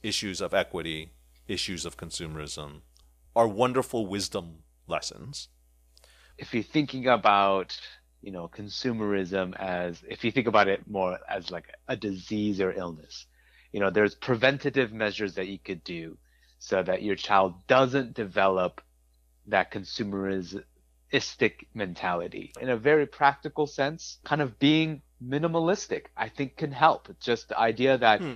issues 0.02 0.42
of 0.42 0.52
equity, 0.52 1.12
issues 1.48 1.86
of 1.86 1.96
consumerism 1.96 2.82
are 3.34 3.48
wonderful 3.48 4.06
wisdom 4.06 4.64
lessons. 4.86 5.48
If 6.36 6.52
you're 6.52 6.62
thinking 6.62 7.06
about, 7.06 7.80
you 8.26 8.32
know, 8.32 8.48
consumerism 8.48 9.54
as, 9.56 10.02
if 10.08 10.24
you 10.24 10.32
think 10.32 10.48
about 10.48 10.66
it 10.66 10.80
more 10.88 11.16
as 11.30 11.52
like 11.52 11.66
a 11.86 11.94
disease 11.94 12.60
or 12.60 12.72
illness, 12.72 13.24
you 13.70 13.78
know, 13.78 13.90
there's 13.90 14.16
preventative 14.16 14.92
measures 14.92 15.34
that 15.34 15.46
you 15.46 15.60
could 15.60 15.84
do 15.84 16.18
so 16.58 16.82
that 16.82 17.04
your 17.04 17.14
child 17.14 17.54
doesn't 17.68 18.14
develop 18.14 18.80
that 19.46 19.70
consumeristic 19.70 20.64
mentality. 21.72 22.52
In 22.60 22.68
a 22.68 22.76
very 22.76 23.06
practical 23.06 23.68
sense, 23.68 24.18
kind 24.24 24.42
of 24.42 24.58
being 24.58 25.02
minimalistic, 25.24 26.06
I 26.16 26.28
think 26.28 26.56
can 26.56 26.72
help. 26.72 27.08
Just 27.20 27.50
the 27.50 27.58
idea 27.58 27.96
that 27.96 28.20
hmm. 28.20 28.32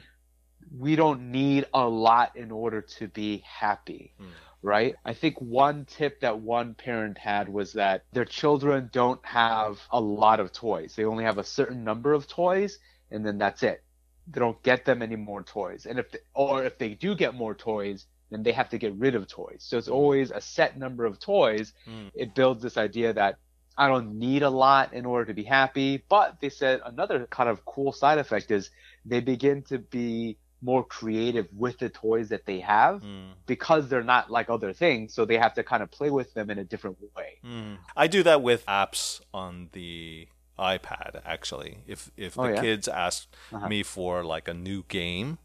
we 0.79 0.95
don't 0.95 1.33
need 1.33 1.67
a 1.75 1.89
lot 1.89 2.37
in 2.37 2.53
order 2.53 2.83
to 2.99 3.09
be 3.09 3.43
happy. 3.45 4.15
Hmm. 4.21 4.29
Right? 4.63 4.95
I 5.05 5.15
think 5.15 5.41
one 5.41 5.87
tip 5.87 6.21
that 6.21 6.41
one 6.41 6.75
parent 6.75 7.17
had 7.17 7.49
was 7.49 7.73
that 7.75 8.05
their 8.13 8.27
children 8.27 8.91
don't 8.93 9.25
have 9.25 9.81
a 9.91 10.01
lot 10.01 10.39
of 10.39 10.53
toys. 10.53 10.95
They 10.95 11.05
only 11.05 11.25
have 11.25 11.39
a 11.39 11.45
certain 11.45 11.83
number 11.83 12.13
of 12.13 12.29
toys 12.29 12.79
and 13.11 13.25
then 13.25 13.39
that's 13.39 13.63
it. 13.63 13.83
They 14.29 14.39
don't 14.39 14.63
get 14.63 14.85
them 14.85 15.03
any 15.03 15.17
more 15.17 15.43
toys. 15.43 15.87
And 15.87 15.99
if, 15.99 16.11
they, 16.11 16.19
or 16.35 16.65
if 16.65 16.79
they 16.79 16.91
do 16.91 17.15
get 17.15 17.35
more 17.35 17.55
toys, 17.55 18.07
then 18.31 18.43
they 18.43 18.53
have 18.53 18.69
to 18.71 18.79
get 18.79 18.95
rid 18.95 19.15
of 19.15 19.27
toys. 19.27 19.59
So 19.61 19.77
it's 19.77 19.89
always 19.89 20.31
a 20.31 20.41
set 20.41 20.79
number 20.79 21.05
of 21.05 21.19
toys. 21.19 21.73
Mm. 21.89 22.11
It 22.15 22.35
builds 22.35 22.63
this 22.63 22.77
idea 22.77 23.13
that 23.15 23.39
I 23.77 23.89
don't 23.89 24.19
need 24.19 24.43
a 24.43 24.51
lot 24.51 24.93
in 24.95 25.05
order 25.05 25.27
to 25.27 25.35
be 25.35 25.43
happy. 25.43 26.05
But 26.09 26.37
they 26.41 26.51
said 26.51 26.81
another 26.85 27.27
kind 27.27 27.49
of 27.49 27.65
cool 27.65 27.93
side 27.93 28.19
effect 28.19 28.51
is 28.51 28.71
they 29.05 29.21
begin 29.21 29.63
to 29.65 29.79
be 29.79 30.37
more 30.63 30.85
creative 30.85 31.49
with 31.57 31.79
the 31.79 31.89
toys 31.89 32.29
that 32.29 32.45
they 32.47 32.61
have 32.61 33.03
mm. 33.03 33.31
because 33.47 33.89
they're 33.89 34.03
not 34.03 34.31
like 34.31 34.51
other 34.51 34.73
things. 34.73 35.15
So 35.15 35.25
they 35.25 35.39
have 35.39 35.55
to 35.55 35.63
kind 35.63 35.83
of 35.83 35.91
play 35.91 36.11
with 36.11 36.35
them 36.35 36.51
in 36.51 36.59
a 36.59 36.65
different 36.65 36.99
way. 37.17 37.39
Mm. 37.45 37.79
I 37.97 38.07
do 38.07 38.23
that 38.23 38.43
with 38.43 38.65
apps 38.67 39.21
on 39.33 39.69
the 39.73 40.29
iPad 40.59 41.23
actually. 41.25 41.79
If 41.87 42.11
if 42.17 42.39
oh, 42.39 42.47
the 42.47 42.55
yeah? 42.55 42.61
kids 42.61 42.89
ask 42.89 43.29
uh-huh. 43.53 43.69
me 43.69 43.83
for 43.83 44.25
like 44.25 44.49
a 44.49 44.55
new 44.55 44.85
game, 44.89 45.39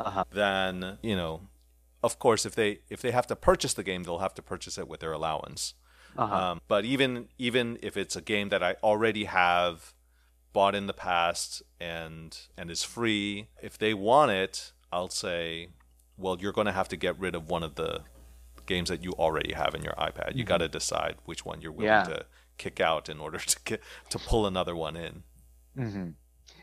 uh-huh. 0.00 0.24
then 0.32 0.98
you 1.02 1.16
know 1.16 1.48
of 2.04 2.18
course, 2.18 2.44
if 2.44 2.54
they 2.54 2.80
if 2.90 3.00
they 3.00 3.12
have 3.12 3.26
to 3.28 3.34
purchase 3.34 3.72
the 3.72 3.82
game, 3.82 4.02
they'll 4.02 4.18
have 4.18 4.34
to 4.34 4.42
purchase 4.42 4.76
it 4.76 4.86
with 4.86 5.00
their 5.00 5.12
allowance. 5.12 5.72
Uh-huh. 6.18 6.36
Um, 6.36 6.60
but 6.68 6.84
even 6.84 7.28
even 7.38 7.78
if 7.80 7.96
it's 7.96 8.14
a 8.14 8.20
game 8.20 8.50
that 8.50 8.62
I 8.62 8.76
already 8.82 9.24
have 9.24 9.93
bought 10.54 10.74
in 10.74 10.86
the 10.86 10.94
past 10.94 11.62
and 11.78 12.38
and 12.56 12.70
is 12.70 12.82
free, 12.82 13.48
if 13.62 13.76
they 13.76 13.92
want 13.92 14.30
it, 14.30 14.72
I'll 14.90 15.10
say, 15.10 15.68
well, 16.16 16.38
you're 16.40 16.52
going 16.52 16.66
to 16.66 16.72
have 16.72 16.88
to 16.88 16.96
get 16.96 17.18
rid 17.18 17.34
of 17.34 17.50
one 17.50 17.62
of 17.62 17.74
the 17.74 18.00
games 18.64 18.88
that 18.88 19.04
you 19.04 19.12
already 19.12 19.52
have 19.52 19.74
in 19.74 19.82
your 19.82 19.92
iPad. 19.94 20.34
You 20.34 20.44
mm-hmm. 20.44 20.48
got 20.48 20.58
to 20.58 20.68
decide 20.68 21.16
which 21.26 21.44
one 21.44 21.60
you're 21.60 21.72
willing 21.72 21.88
yeah. 21.88 22.04
to 22.04 22.26
kick 22.56 22.80
out 22.80 23.10
in 23.10 23.20
order 23.20 23.38
to 23.52 23.56
get 23.64 23.82
to 24.08 24.18
pull 24.18 24.46
another 24.46 24.74
one 24.74 24.96
in. 24.96 25.22
Mm-hmm. 25.76 26.08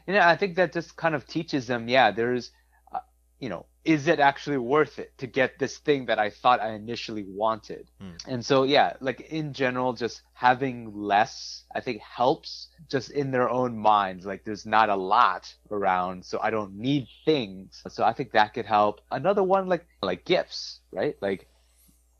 And 0.07 0.17
I 0.17 0.35
think 0.35 0.55
that 0.55 0.73
just 0.73 0.95
kind 0.95 1.13
of 1.13 1.27
teaches 1.27 1.67
them, 1.67 1.87
yeah, 1.87 2.09
there's, 2.09 2.51
uh, 2.91 2.99
you 3.39 3.49
know, 3.49 3.65
is 3.83 4.07
it 4.07 4.19
actually 4.19 4.57
worth 4.57 4.99
it 4.99 5.17
to 5.17 5.25
get 5.25 5.57
this 5.57 5.79
thing 5.79 6.05
that 6.05 6.19
I 6.19 6.29
thought 6.29 6.61
I 6.61 6.73
initially 6.73 7.25
wanted? 7.27 7.89
Mm. 8.01 8.27
And 8.27 8.45
so, 8.45 8.63
yeah, 8.63 8.93
like 8.99 9.21
in 9.21 9.53
general, 9.53 9.93
just 9.93 10.21
having 10.33 10.93
less, 10.93 11.63
I 11.73 11.81
think 11.81 12.01
helps 12.01 12.67
just 12.89 13.09
in 13.09 13.31
their 13.31 13.49
own 13.49 13.75
minds. 13.77 14.25
Like 14.25 14.43
there's 14.43 14.67
not 14.67 14.89
a 14.89 14.95
lot 14.95 15.51
around, 15.71 16.23
so 16.25 16.39
I 16.41 16.51
don't 16.51 16.75
need 16.75 17.07
things. 17.25 17.81
So 17.89 18.03
I 18.03 18.13
think 18.13 18.33
that 18.33 18.53
could 18.53 18.67
help. 18.67 19.01
Another 19.09 19.43
one, 19.43 19.67
like, 19.67 19.87
like 20.03 20.25
gifts, 20.25 20.79
right? 20.91 21.15
Like 21.19 21.47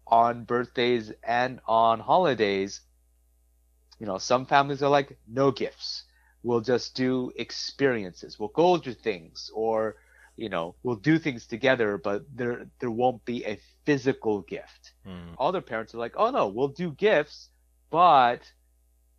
on 0.08 0.46
birthdays 0.46 1.12
and 1.24 1.60
on 1.68 2.00
holidays, 2.00 2.82
you 4.00 4.08
know, 4.08 4.18
some 4.18 4.48
families 4.48 4.82
are 4.82 4.90
like, 4.90 5.16
no 5.28 5.52
gifts. 5.52 6.06
We'll 6.42 6.62
just 6.62 6.96
do 6.96 7.32
experiences. 7.36 8.40
We'll 8.40 8.50
go 8.50 8.80
do 8.80 8.96
things 8.96 9.52
or, 9.54 9.98
you 10.42 10.50
know, 10.50 10.74
we'll 10.82 10.96
do 10.96 11.20
things 11.20 11.46
together, 11.46 12.00
but 12.04 12.24
there 12.34 12.66
there 12.80 12.90
won't 12.90 13.24
be 13.26 13.46
a 13.46 13.60
physical 13.86 14.42
gift. 14.42 14.94
Mm. 15.08 15.36
Other 15.40 15.62
parents 15.62 15.94
are 15.94 16.00
like, 16.00 16.16
oh 16.18 16.32
no, 16.32 16.48
we'll 16.48 16.70
do 16.70 16.92
gifts, 16.92 17.50
but 17.92 18.42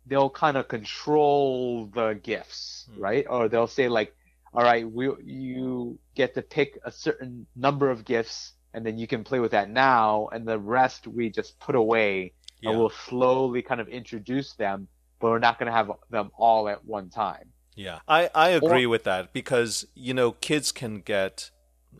they'll 0.05 0.29
kind 0.29 0.57
of 0.57 0.67
control 0.67 1.85
the 1.85 2.19
gifts, 2.21 2.89
mm. 2.91 3.01
right? 3.01 3.25
Or 3.29 3.47
they'll 3.47 3.67
say 3.67 3.87
like, 3.87 4.13
all 4.53 4.63
right, 4.63 4.85
we 4.85 5.05
you 5.23 5.97
get 6.13 6.33
to 6.35 6.41
pick 6.41 6.77
a 6.83 6.91
certain 6.91 7.47
number 7.55 7.89
of 7.89 8.03
gifts, 8.03 8.51
and 8.73 8.85
then 8.85 8.97
you 8.97 9.07
can 9.07 9.23
play 9.23 9.39
with 9.39 9.51
that 9.51 9.69
now, 9.69 10.27
and 10.33 10.45
the 10.45 10.59
rest 10.59 11.07
we 11.07 11.29
just 11.29 11.57
put 11.57 11.75
away, 11.75 12.33
yeah. 12.59 12.71
and 12.71 12.79
we'll 12.79 12.97
slowly 13.07 13.61
kind 13.61 13.79
of 13.79 13.87
introduce 13.87 14.55
them, 14.55 14.89
but 15.21 15.29
we're 15.29 15.39
not 15.39 15.57
going 15.57 15.71
to 15.71 15.77
have 15.77 15.89
them 16.09 16.31
all 16.35 16.67
at 16.67 16.83
one 16.83 17.09
time. 17.09 17.47
Yeah, 17.75 17.99
I, 18.07 18.29
I 18.35 18.49
agree 18.49 18.85
or, 18.85 18.89
with 18.89 19.03
that 19.05 19.33
because, 19.33 19.85
you 19.95 20.13
know, 20.13 20.31
kids 20.31 20.71
can 20.71 21.01
get, 21.01 21.49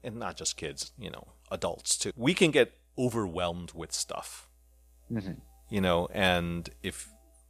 and 0.04 0.18
not 0.18 0.38
just 0.38 0.58
kids, 0.58 0.92
you 0.98 1.10
know, 1.10 1.28
adults 1.52 1.98
too, 1.98 2.12
we 2.16 2.34
can 2.34 2.52
get 2.52 2.74
overwhelmed 2.98 3.72
with 3.74 3.92
stuff. 3.92 4.48
Mm-hmm. 5.12 5.34
You 5.70 5.82
know, 5.82 6.08
and 6.14 6.70
if 6.84 7.10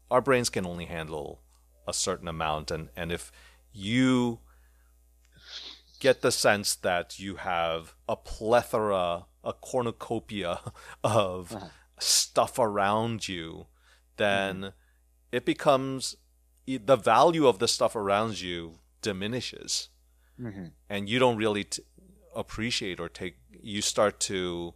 our 0.09 0.21
brains 0.21 0.49
can 0.49 0.65
only 0.65 0.85
handle 0.85 1.41
a 1.87 1.93
certain 1.93 2.27
amount, 2.27 2.71
and, 2.71 2.89
and 2.95 3.11
if 3.11 3.31
you 3.73 4.39
get 5.99 6.21
the 6.21 6.31
sense 6.31 6.75
that 6.75 7.19
you 7.19 7.37
have 7.37 7.95
a 8.07 8.15
plethora, 8.15 9.25
a 9.43 9.53
cornucopia 9.53 10.59
of 11.03 11.55
uh-huh. 11.55 11.67
stuff 11.99 12.59
around 12.59 13.27
you, 13.27 13.67
then 14.17 14.57
mm-hmm. 14.57 14.67
it 15.31 15.45
becomes 15.45 16.15
the 16.65 16.95
value 16.95 17.47
of 17.47 17.59
the 17.59 17.67
stuff 17.67 17.95
around 17.95 18.41
you 18.41 18.79
diminishes 19.01 19.89
mm-hmm. 20.39 20.65
and 20.89 21.09
you 21.09 21.19
don't 21.19 21.37
really 21.37 21.65
t- 21.65 21.83
appreciate 22.35 22.99
or 22.99 23.09
take 23.09 23.37
you 23.61 23.81
start 23.81 24.19
to 24.19 24.73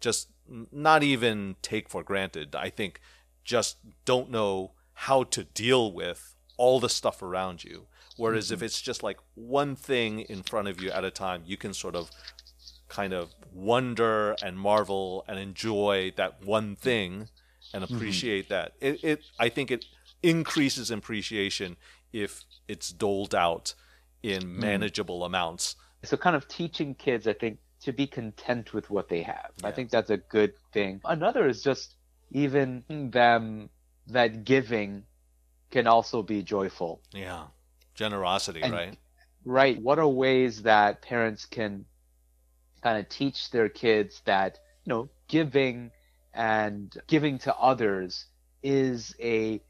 just 0.00 0.28
not 0.72 1.02
even 1.02 1.56
take 1.62 1.88
for 1.88 2.02
granted 2.02 2.54
i 2.54 2.68
think 2.68 3.00
just 3.44 3.78
don't 4.04 4.30
know 4.30 4.72
how 4.92 5.22
to 5.22 5.44
deal 5.44 5.92
with 5.92 6.34
all 6.56 6.80
the 6.80 6.88
stuff 6.88 7.22
around 7.22 7.64
you 7.64 7.86
whereas 8.16 8.46
mm-hmm. 8.46 8.54
if 8.54 8.62
it's 8.62 8.80
just 8.82 9.02
like 9.02 9.18
one 9.34 9.74
thing 9.74 10.20
in 10.20 10.42
front 10.42 10.68
of 10.68 10.80
you 10.82 10.90
at 10.90 11.04
a 11.04 11.10
time 11.10 11.42
you 11.46 11.56
can 11.56 11.72
sort 11.72 11.94
of 11.94 12.10
kind 12.88 13.12
of 13.12 13.30
wonder 13.52 14.36
and 14.42 14.58
marvel 14.58 15.24
and 15.28 15.38
enjoy 15.38 16.12
that 16.16 16.44
one 16.44 16.74
thing 16.74 17.28
and 17.72 17.84
mm-hmm. 17.84 17.94
appreciate 17.94 18.48
mm-hmm. 18.48 18.54
that 18.54 18.72
it, 18.80 19.02
it 19.04 19.22
i 19.38 19.48
think 19.48 19.70
it 19.70 19.84
increases 20.22 20.90
appreciation 20.90 21.76
if 22.12 22.44
it's 22.68 22.90
doled 22.90 23.34
out 23.34 23.74
in 24.22 24.42
hmm. 24.42 24.60
manageable 24.60 25.20
mm. 25.20 25.26
amounts. 25.26 25.76
So, 26.02 26.16
kind 26.16 26.36
of 26.36 26.48
teaching 26.48 26.94
kids, 26.94 27.26
I 27.26 27.32
think, 27.32 27.58
to 27.82 27.92
be 27.92 28.06
content 28.06 28.72
with 28.72 28.90
what 28.90 29.08
they 29.08 29.22
have. 29.22 29.52
Yeah. 29.62 29.68
I 29.68 29.72
think 29.72 29.90
that's 29.90 30.10
a 30.10 30.16
good 30.16 30.52
thing. 30.72 31.00
Another 31.04 31.48
is 31.48 31.62
just 31.62 31.96
even 32.32 32.84
them 32.88 33.70
that 34.08 34.44
giving 34.44 35.04
can 35.70 35.86
also 35.86 36.22
be 36.22 36.42
joyful. 36.42 37.00
Yeah. 37.12 37.44
Generosity, 37.94 38.62
and, 38.62 38.72
right? 38.72 38.98
Right. 39.44 39.80
What 39.80 39.98
are 39.98 40.08
ways 40.08 40.62
that 40.62 41.02
parents 41.02 41.46
can 41.46 41.84
kind 42.82 42.98
of 42.98 43.08
teach 43.08 43.50
their 43.50 43.68
kids 43.68 44.22
that, 44.24 44.58
you 44.84 44.90
know, 44.90 45.08
giving 45.28 45.90
and 46.32 46.94
giving 47.06 47.38
to 47.38 47.54
others 47.56 48.26
is 48.62 49.14
a 49.20 49.60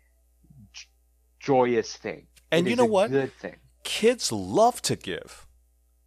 joyous 1.41 1.97
thing. 1.97 2.27
And 2.53 2.67
it 2.67 2.71
you 2.71 2.77
know 2.77 2.85
what? 2.85 3.11
Good 3.11 3.33
thing. 3.35 3.57
Kids 3.83 4.31
love 4.31 4.81
to 4.83 4.95
give. 4.95 5.47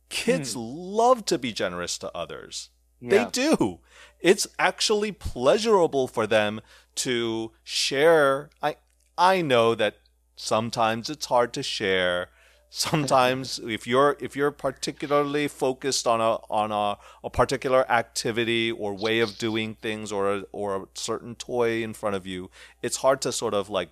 Kids 0.10 0.56
mm. 0.56 0.62
love 0.62 1.26
to 1.26 1.38
be 1.38 1.52
generous 1.52 1.98
to 1.98 2.16
others. 2.16 2.70
Yeah. 3.02 3.26
They 3.26 3.32
do. 3.32 3.80
It's 4.22 4.48
actually 4.58 5.12
pleasurable 5.12 6.08
for 6.08 6.26
them 6.26 6.62
to 6.96 7.52
share. 7.64 8.50
I 8.62 8.78
I 9.18 9.42
know 9.42 9.76
that 9.76 9.98
sometimes 10.36 11.10
it's 11.10 11.26
hard 11.26 11.52
to 11.54 11.64
share. 11.64 12.30
Sometimes 12.70 13.60
if 13.64 13.86
you're 13.86 14.16
if 14.20 14.36
you're 14.36 14.52
particularly 14.52 15.48
focused 15.48 16.08
on 16.08 16.22
a 16.22 16.36
on 16.50 16.72
a, 16.72 16.98
a 17.24 17.30
particular 17.30 17.90
activity 17.92 18.72
or 18.72 18.94
way 18.94 19.20
of 19.20 19.38
doing 19.38 19.76
things 19.76 20.12
or 20.12 20.34
a, 20.34 20.44
or 20.52 20.76
a 20.78 20.86
certain 20.94 21.36
toy 21.36 21.84
in 21.84 21.94
front 21.94 22.16
of 22.16 22.26
you, 22.26 22.50
it's 22.82 22.98
hard 22.98 23.22
to 23.22 23.32
sort 23.32 23.54
of 23.54 23.70
like 23.70 23.90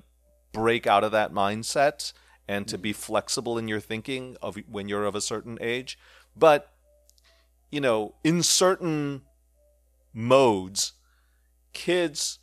break 0.51 0.85
out 0.87 1.03
of 1.03 1.11
that 1.11 1.33
mindset 1.33 2.13
and 2.47 2.67
to 2.67 2.77
be 2.77 2.93
flexible 2.93 3.57
in 3.57 3.67
your 3.67 3.79
thinking 3.79 4.35
of 4.41 4.57
when 4.69 4.89
you're 4.89 5.05
of 5.05 5.15
a 5.15 5.21
certain 5.21 5.57
age. 5.61 5.97
But 6.35 6.71
you 7.69 7.79
know, 7.79 8.15
in 8.23 8.43
certain 8.43 9.21
modes, 10.13 10.93
kids 11.73 12.39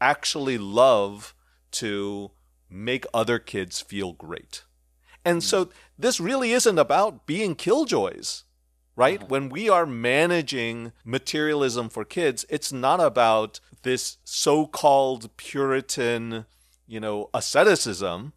actually 0.00 0.58
love 0.58 1.34
to 1.72 2.30
make 2.70 3.04
other 3.12 3.38
kids 3.38 3.80
feel 3.80 4.12
great. 4.12 4.62
And 5.24 5.42
so 5.42 5.68
this 5.98 6.18
really 6.20 6.52
isn't 6.52 6.78
about 6.78 7.26
being 7.26 7.54
killjoys. 7.54 8.44
right? 8.96 9.18
Uh-huh. 9.18 9.26
When 9.28 9.48
we 9.48 9.68
are 9.68 9.86
managing 9.86 10.92
materialism 11.04 11.88
for 11.88 12.04
kids, 12.04 12.44
it's 12.48 12.72
not 12.72 13.00
about 13.00 13.60
this 13.82 14.18
so 14.24 14.66
called 14.66 15.36
Puritan, 15.36 16.46
you 16.86 17.00
know, 17.00 17.30
asceticism 17.34 18.32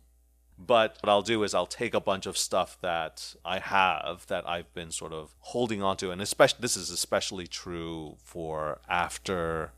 But 0.58 0.98
what 1.00 1.10
I'll 1.10 1.22
do 1.22 1.44
is 1.44 1.54
I'll 1.54 1.66
take 1.66 1.94
a 1.94 2.00
bunch 2.00 2.26
of 2.26 2.36
stuff 2.36 2.76
that 2.82 3.34
I 3.44 3.60
have 3.60 4.26
that 4.26 4.48
I've 4.48 4.72
been 4.74 4.90
sort 4.90 5.12
of 5.12 5.34
holding 5.38 5.82
on 5.82 5.96
to 5.98 6.10
and 6.10 6.20
especially 6.20 6.58
this 6.60 6.76
is 6.76 6.90
especially 6.90 7.46
true 7.46 8.16
for 8.22 8.80
after 8.88 9.72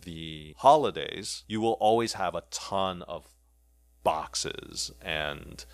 the 0.00 0.54
holidays. 0.58 1.44
You 1.46 1.60
will 1.60 1.72
always 1.72 2.14
have 2.14 2.34
a 2.34 2.44
ton 2.50 3.02
of 3.02 3.26
boxes 4.02 4.92
and 5.02 5.64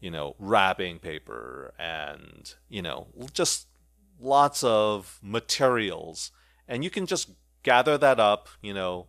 you 0.00 0.10
know, 0.10 0.36
wrapping 0.38 0.98
paper 0.98 1.74
and, 1.78 2.54
you 2.68 2.82
know, 2.82 3.08
just 3.32 3.67
lots 4.20 4.62
of 4.64 5.18
materials. 5.22 6.30
And 6.66 6.84
you 6.84 6.90
can 6.90 7.06
just 7.06 7.30
gather 7.62 7.98
that 7.98 8.20
up, 8.20 8.48
you 8.62 8.74
know, 8.74 9.06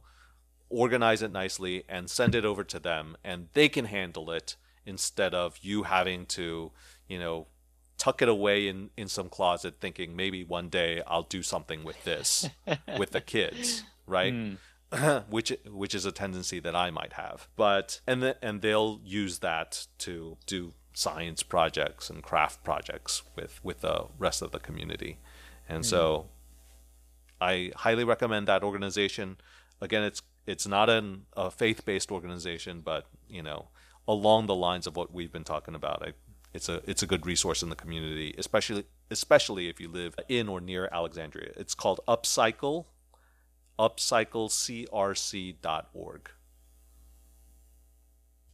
organize 0.70 1.22
it 1.22 1.32
nicely 1.32 1.84
and 1.90 2.10
send 2.10 2.36
it 2.36 2.46
over 2.46 2.64
to 2.64 2.80
them 2.80 3.18
and 3.24 3.48
they 3.54 3.68
can 3.68 3.86
handle 3.86 4.32
it 4.32 4.56
instead 4.86 5.34
of 5.34 5.58
you 5.62 5.84
having 5.84 6.26
to, 6.26 6.72
you 7.08 7.20
know, 7.20 7.48
tuck 7.98 8.22
it 8.22 8.30
away 8.30 8.68
in, 8.68 8.90
in 8.96 9.08
some 9.08 9.30
closet 9.30 9.76
thinking 9.80 10.16
maybe 10.16 10.44
one 10.44 10.70
day 10.70 11.02
I'll 11.06 11.24
do 11.24 11.44
something 11.44 11.84
with 11.84 12.04
this 12.04 12.50
with 12.98 13.12
the 13.12 13.22
kids, 13.22 13.84
right? 14.08 14.34
Mm. 14.34 14.58
which 15.30 15.56
which 15.68 15.94
is 15.94 16.06
a 16.06 16.12
tendency 16.12 16.60
that 16.60 16.76
I 16.76 16.90
might 16.90 17.14
have. 17.14 17.48
But 17.56 18.02
and 18.08 18.24
the, 18.24 18.38
and 18.42 18.62
they'll 18.62 19.00
use 19.04 19.40
that 19.40 19.86
to 20.00 20.38
do 20.48 20.74
science 20.94 21.44
projects 21.44 22.10
and 22.10 22.24
craft 22.24 22.64
projects 22.64 23.24
with 23.36 23.64
with 23.64 23.82
the 23.82 24.06
rest 24.18 24.42
of 24.42 24.52
the 24.52 24.60
community. 24.60 25.20
And 25.68 25.80
hmm. 25.80 25.90
so 25.90 26.30
I 27.40 27.72
highly 27.76 28.04
recommend 28.04 28.48
that 28.48 28.64
organization. 28.64 29.38
Again, 29.82 30.04
it's 30.04 30.22
it's 30.46 30.68
not 30.68 30.90
an, 30.90 31.26
a 31.38 31.52
faith-based 31.52 32.12
organization, 32.12 32.82
but 32.82 33.06
you 33.30 33.44
know, 33.44 33.68
along 34.08 34.48
the 34.48 34.56
lines 34.56 34.88
of 34.88 34.96
what 34.96 35.14
we've 35.14 35.32
been 35.32 35.44
talking 35.44 35.76
about, 35.76 36.02
I, 36.02 36.14
it's 36.54 36.68
a 36.68 36.82
it's 36.90 37.04
a 37.04 37.08
good 37.08 37.26
resource 37.26 37.62
in 37.62 37.70
the 37.70 37.76
community, 37.76 38.34
especially 38.38 38.86
especially 39.12 39.70
if 39.70 39.80
you 39.80 39.88
live 39.88 40.16
in 40.28 40.50
or 40.50 40.60
near 40.60 40.90
Alexandria. 40.92 41.52
It's 41.56 41.76
called 41.76 42.00
Upcycle, 42.08 42.86
upcyclecrc.org. 43.78 46.32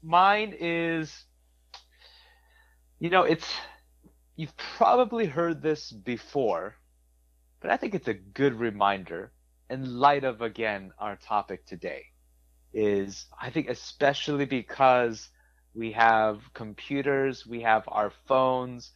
Mine 0.03 0.53
is, 0.59 1.23
you 2.99 3.09
know, 3.09 3.23
it's, 3.23 3.47
you've 4.35 4.55
probably 4.57 5.25
heard 5.25 5.61
this 5.61 5.91
before, 5.91 6.75
but 7.61 7.71
I 7.71 7.77
think 7.77 7.95
it's 7.95 8.07
a 8.07 8.13
good 8.13 8.53
reminder 8.53 9.31
in 9.69 9.99
light 9.99 10.23
of, 10.23 10.41
again, 10.41 10.91
our 10.99 11.15
topic 11.15 11.65
today. 11.65 12.05
Is 12.77 13.25
I 13.41 13.51
think 13.51 13.69
especially 13.69 14.45
because 14.45 15.29
we 15.73 15.93
have 15.93 16.41
computers, 16.53 17.45
we 17.45 17.61
have 17.61 17.83
our 17.87 18.11
phones, 18.27 18.91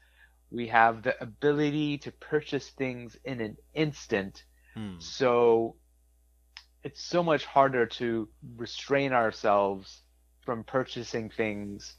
we 0.51 0.67
have 0.67 1.03
the 1.03 1.21
ability 1.21 1.99
to 1.99 2.11
purchase 2.11 2.69
things 2.69 3.17
in 3.23 3.39
an 3.39 3.55
instant. 3.73 4.43
Hmm. 4.73 4.99
So 4.99 5.75
it's 6.83 7.01
so 7.03 7.23
much 7.23 7.45
harder 7.45 7.85
to 7.85 8.27
restrain 8.57 9.13
ourselves 9.13 10.01
from 10.41 10.63
purchasing 10.63 11.29
things 11.29 11.95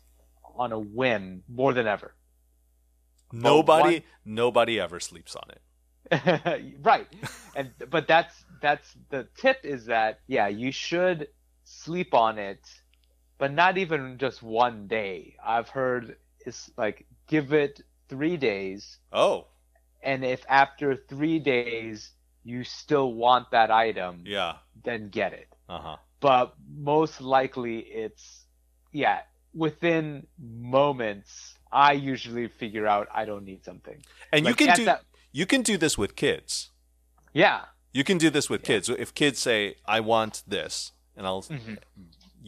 on 0.57 0.73
a 0.73 0.79
whim 0.79 1.43
more 1.49 1.73
than 1.73 1.87
ever. 1.87 2.15
Nobody 3.33 3.95
one- 4.01 4.03
nobody 4.25 4.81
ever 4.81 5.01
sleeps 5.01 5.37
on 5.37 5.51
it. 5.51 5.63
right. 6.83 7.07
And 7.55 7.71
but 7.89 8.09
that's 8.09 8.35
that's 8.61 8.95
the 9.11 9.29
tip 9.37 9.59
is 9.65 9.87
that 9.87 10.21
yeah, 10.27 10.49
you 10.49 10.73
should 10.73 11.29
sleep 11.65 12.15
on 12.15 12.39
it, 12.39 12.61
but 13.39 13.53
not 13.53 13.79
even 13.79 14.19
just 14.19 14.43
one 14.43 14.89
day. 14.89 15.37
I've 15.45 15.69
heard 15.69 16.17
it's 16.45 16.71
like 16.77 17.07
give 17.29 17.53
it 17.53 17.81
3 18.09 18.37
days 18.39 18.99
Oh, 19.13 19.47
and 20.03 20.25
if 20.25 20.45
after 20.49 20.97
3 20.97 21.39
days 21.39 22.11
you 22.43 22.65
still 22.65 23.13
want 23.15 23.51
that 23.53 23.71
item, 23.71 24.25
yeah. 24.27 24.55
then 24.83 25.11
get 25.11 25.33
it. 25.33 25.55
Uh-huh. 25.69 25.97
but 26.19 26.55
most 26.69 27.21
likely 27.21 27.79
it's 27.79 28.45
yeah 28.93 29.21
within 29.55 30.27
moments 30.39 31.57
i 31.73 31.93
usually 31.93 32.49
figure 32.49 32.87
out 32.87 33.09
i 33.15 33.25
don't 33.25 33.45
need 33.45 33.65
something 33.65 33.99
And 34.33 34.47
you 34.47 34.55
can 34.55 34.75
do 34.77 34.85
that- 34.85 35.03
you 35.33 35.47
can 35.47 35.63
do 35.63 35.77
this 35.77 35.97
with 35.97 36.17
kids. 36.17 36.71
yeah 37.33 37.61
You 37.93 38.05
can 38.05 38.19
do 38.19 38.31
this 38.31 38.49
with 38.49 38.63
kids. 38.63 38.89
If 38.89 39.13
kids 39.15 39.39
say, 39.41 39.75
"I 39.97 39.99
want 40.01 40.35
this," 40.47 40.93
and 41.17 41.27
I'll 41.27 41.43
Mhm. 41.43 41.79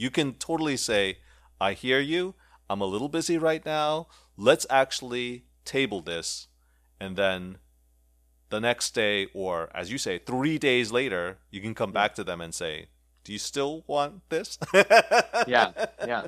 you 0.04 0.10
can 0.10 0.34
totally 0.34 0.76
say, 0.76 1.18
I 1.60 1.72
hear 1.74 2.00
you. 2.14 2.34
I'm 2.70 2.80
a 2.80 2.86
little 2.94 3.08
busy 3.08 3.38
right 3.38 3.64
now. 3.66 4.06
Let's 4.36 4.66
actually 4.70 5.44
table 5.64 6.00
this. 6.12 6.48
And 7.00 7.16
then 7.16 7.58
the 8.50 8.60
next 8.60 8.94
day, 8.94 9.26
or 9.34 9.54
as 9.80 9.90
you 9.92 9.98
say, 9.98 10.18
three 10.18 10.58
days 10.58 10.90
later, 10.92 11.38
you 11.50 11.60
can 11.60 11.74
come 11.74 11.92
back 11.92 12.14
to 12.14 12.24
them 12.24 12.40
and 12.40 12.54
say, 12.54 12.74
Do 13.24 13.32
you 13.32 13.38
still 13.38 13.82
want 13.86 14.12
this? 14.28 14.58
yeah 15.54 15.68
yeah 16.12 16.26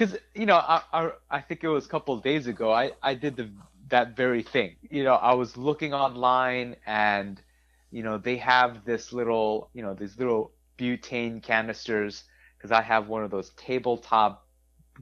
because 0.00 0.18
you 0.34 0.46
know 0.46 0.56
I, 0.56 0.82
I 0.92 1.10
i 1.30 1.40
think 1.42 1.64
it 1.64 1.68
was 1.68 1.86
a 1.86 1.90
couple 1.90 2.14
of 2.14 2.22
days 2.24 2.48
ago 2.48 2.72
i 2.72 2.92
i 3.02 3.14
did 3.14 3.36
the 3.36 3.50
that 3.90 4.16
very 4.16 4.42
thing 4.42 4.76
you 4.90 5.04
know 5.04 5.14
i 5.14 5.34
was 5.34 5.56
looking 5.58 5.94
online 5.94 6.76
and 6.86 7.42
you 7.90 8.02
know 8.02 8.18
they 8.18 8.38
have 8.38 8.84
this 8.84 9.12
little 9.12 9.70
you 9.74 9.82
know 9.82 9.94
these 9.94 10.18
little 10.18 10.54
butane 10.78 11.42
canisters 11.42 12.24
because 12.58 12.72
i 12.72 12.82
have 12.82 13.08
one 13.08 13.24
of 13.24 13.30
those 13.30 13.50
tabletop 13.56 14.46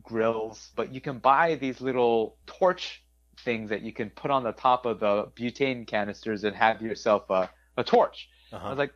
grills 0.03 0.73
but 0.77 0.93
you 0.93 1.01
can 1.01 1.19
buy 1.19 1.57
these 1.57 1.81
little 1.81 2.39
torch 2.47 3.05
things 3.45 3.71
that 3.71 3.83
you 3.83 3.93
can 3.93 4.11
put 4.11 4.31
on 4.31 4.45
the 4.45 4.53
top 4.53 4.87
of 4.87 5.01
the 5.01 5.27
butane 5.39 5.87
canisters 5.87 6.45
and 6.45 6.57
have 6.57 6.83
yourself 6.83 7.31
a, 7.31 7.51
a 7.77 7.85
torch 7.85 8.29
i 8.67 8.71
Uh-huh. 8.71 8.73
was 8.73 8.79
like 8.79 8.93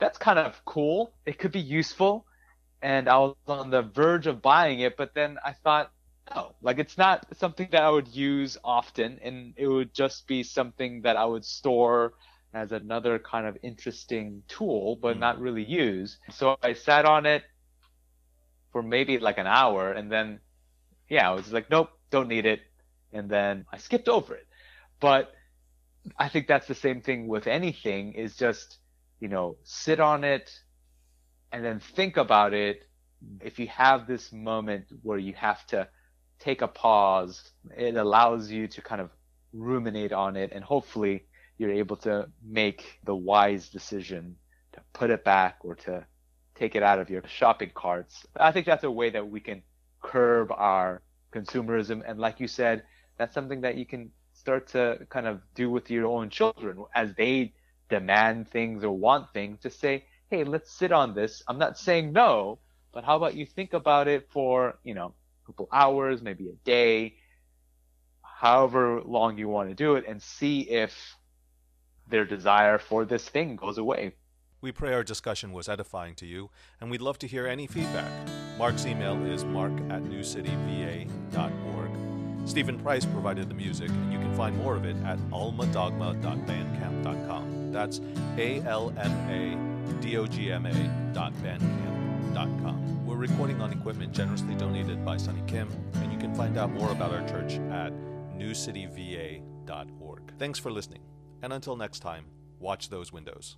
that's 0.00 0.18
kind 0.18 0.38
of 0.40 0.64
cool. 0.64 1.14
It 1.26 1.38
could 1.38 1.52
be 1.52 1.60
useful. 1.60 2.26
And 2.86 3.08
I 3.08 3.18
was 3.18 3.34
on 3.48 3.70
the 3.70 3.82
verge 3.82 4.28
of 4.28 4.40
buying 4.40 4.78
it, 4.78 4.96
but 4.96 5.12
then 5.12 5.38
I 5.44 5.54
thought, 5.54 5.90
no, 6.32 6.54
like 6.62 6.78
it's 6.78 6.96
not 6.96 7.26
something 7.36 7.66
that 7.72 7.82
I 7.82 7.90
would 7.90 8.06
use 8.06 8.56
often, 8.62 9.18
and 9.24 9.54
it 9.56 9.66
would 9.66 9.92
just 9.92 10.28
be 10.28 10.44
something 10.44 11.02
that 11.02 11.16
I 11.16 11.24
would 11.24 11.44
store 11.44 12.12
as 12.54 12.70
another 12.70 13.18
kind 13.18 13.44
of 13.44 13.58
interesting 13.64 14.44
tool, 14.46 14.94
but 15.02 15.16
mm. 15.16 15.18
not 15.18 15.40
really 15.40 15.64
use. 15.64 16.18
So 16.30 16.56
I 16.62 16.74
sat 16.74 17.04
on 17.06 17.26
it 17.26 17.42
for 18.70 18.84
maybe 18.84 19.18
like 19.18 19.38
an 19.38 19.48
hour, 19.48 19.90
and 19.90 20.08
then, 20.08 20.38
yeah, 21.08 21.28
I 21.28 21.34
was 21.34 21.52
like, 21.52 21.68
nope, 21.68 21.90
don't 22.10 22.28
need 22.28 22.46
it, 22.46 22.60
and 23.12 23.28
then 23.28 23.66
I 23.72 23.78
skipped 23.78 24.08
over 24.08 24.36
it. 24.36 24.46
But 25.00 25.34
I 26.16 26.28
think 26.28 26.46
that's 26.46 26.68
the 26.68 26.76
same 26.76 27.00
thing 27.00 27.26
with 27.26 27.48
anything 27.48 28.12
is 28.12 28.36
just, 28.36 28.78
you 29.18 29.26
know, 29.26 29.56
sit 29.64 29.98
on 29.98 30.22
it 30.22 30.52
and 31.56 31.64
then 31.64 31.80
think 31.80 32.18
about 32.18 32.52
it. 32.52 32.82
Mm. 33.24 33.38
If 33.40 33.58
you 33.58 33.66
have 33.68 34.06
this 34.06 34.30
moment 34.30 34.84
where 35.02 35.16
you 35.16 35.32
have 35.32 35.66
to 35.68 35.88
take 36.38 36.60
a 36.60 36.68
pause, 36.68 37.50
it 37.74 37.96
allows 37.96 38.50
you 38.50 38.68
to 38.68 38.82
kind 38.82 39.00
of 39.00 39.08
ruminate 39.54 40.12
on 40.12 40.36
it 40.36 40.52
and 40.52 40.62
hopefully 40.62 41.24
you're 41.56 41.72
able 41.72 41.96
to 41.96 42.28
make 42.44 43.00
the 43.04 43.14
wise 43.14 43.70
decision 43.70 44.36
to 44.74 44.80
put 44.92 45.08
it 45.08 45.24
back 45.24 45.56
or 45.62 45.74
to 45.74 46.04
take 46.54 46.74
it 46.74 46.82
out 46.82 46.98
of 46.98 47.08
your 47.08 47.22
shopping 47.26 47.70
carts. 47.74 48.26
I 48.38 48.52
think 48.52 48.66
that's 48.66 48.84
a 48.84 48.90
way 48.90 49.08
that 49.08 49.26
we 49.26 49.40
can 49.40 49.62
curb 50.02 50.52
our 50.52 51.00
consumerism. 51.32 52.02
And 52.06 52.18
like 52.18 52.38
you 52.38 52.48
said, 52.48 52.82
that's 53.16 53.32
something 53.32 53.62
that 53.62 53.76
you 53.76 53.86
can 53.86 54.10
start 54.34 54.68
to 54.68 55.06
kind 55.08 55.26
of 55.26 55.40
do 55.54 55.70
with 55.70 55.90
your 55.90 56.04
own 56.06 56.28
children 56.28 56.84
as 56.94 57.14
they 57.14 57.54
demand 57.88 58.50
things 58.50 58.84
or 58.84 58.92
want 58.92 59.32
things 59.32 59.60
to 59.60 59.70
say, 59.70 60.04
hey, 60.30 60.44
let's 60.44 60.70
sit 60.70 60.92
on 60.92 61.14
this. 61.14 61.42
I'm 61.48 61.58
not 61.58 61.78
saying 61.78 62.12
no, 62.12 62.58
but 62.92 63.04
how 63.04 63.16
about 63.16 63.34
you 63.34 63.46
think 63.46 63.72
about 63.72 64.08
it 64.08 64.28
for, 64.30 64.78
you 64.82 64.94
know, 64.94 65.14
a 65.44 65.46
couple 65.46 65.68
hours, 65.72 66.22
maybe 66.22 66.48
a 66.48 66.54
day, 66.64 67.14
however 68.22 69.00
long 69.04 69.38
you 69.38 69.48
want 69.48 69.68
to 69.68 69.74
do 69.74 69.96
it, 69.96 70.04
and 70.06 70.22
see 70.22 70.60
if 70.60 71.16
their 72.08 72.24
desire 72.24 72.78
for 72.78 73.04
this 73.04 73.28
thing 73.28 73.56
goes 73.56 73.78
away. 73.78 74.12
We 74.60 74.70
pray 74.72 74.94
our 74.94 75.04
discussion 75.04 75.52
was 75.52 75.68
edifying 75.68 76.14
to 76.16 76.26
you, 76.26 76.50
and 76.80 76.90
we'd 76.90 77.02
love 77.02 77.18
to 77.20 77.26
hear 77.26 77.46
any 77.46 77.66
feedback. 77.66 78.10
Mark's 78.58 78.86
email 78.86 79.22
is 79.26 79.44
mark 79.44 79.72
at 79.90 80.02
newcityva.org. 80.02 81.90
Stephen 82.48 82.78
Price 82.78 83.04
provided 83.04 83.48
the 83.48 83.54
music, 83.54 83.90
and 83.90 84.12
you 84.12 84.18
can 84.18 84.34
find 84.34 84.56
more 84.56 84.76
of 84.76 84.84
it 84.84 84.96
at 85.04 85.18
almadogma.bandcamp.com. 85.30 87.72
That's 87.72 88.00
A 88.38 88.60
L 88.62 88.92
M 88.96 89.12
A 89.28 89.75
D 90.00 90.16
O 90.16 90.26
G 90.26 90.50
M 90.52 90.66
A 90.66 90.72
dot 91.12 91.32
bandcamp.com. 91.34 93.06
We're 93.06 93.16
recording 93.16 93.60
on 93.60 93.72
equipment 93.72 94.12
generously 94.12 94.54
donated 94.54 95.04
by 95.04 95.16
Sunny 95.16 95.42
Kim, 95.46 95.68
and 95.94 96.12
you 96.12 96.18
can 96.18 96.34
find 96.34 96.58
out 96.58 96.70
more 96.72 96.90
about 96.90 97.12
our 97.12 97.26
church 97.28 97.54
at 97.70 97.92
newcityva.org. 98.36 100.32
Thanks 100.38 100.58
for 100.58 100.70
listening, 100.70 101.02
and 101.42 101.52
until 101.52 101.76
next 101.76 102.00
time, 102.00 102.26
watch 102.58 102.88
those 102.88 103.12
windows. 103.12 103.56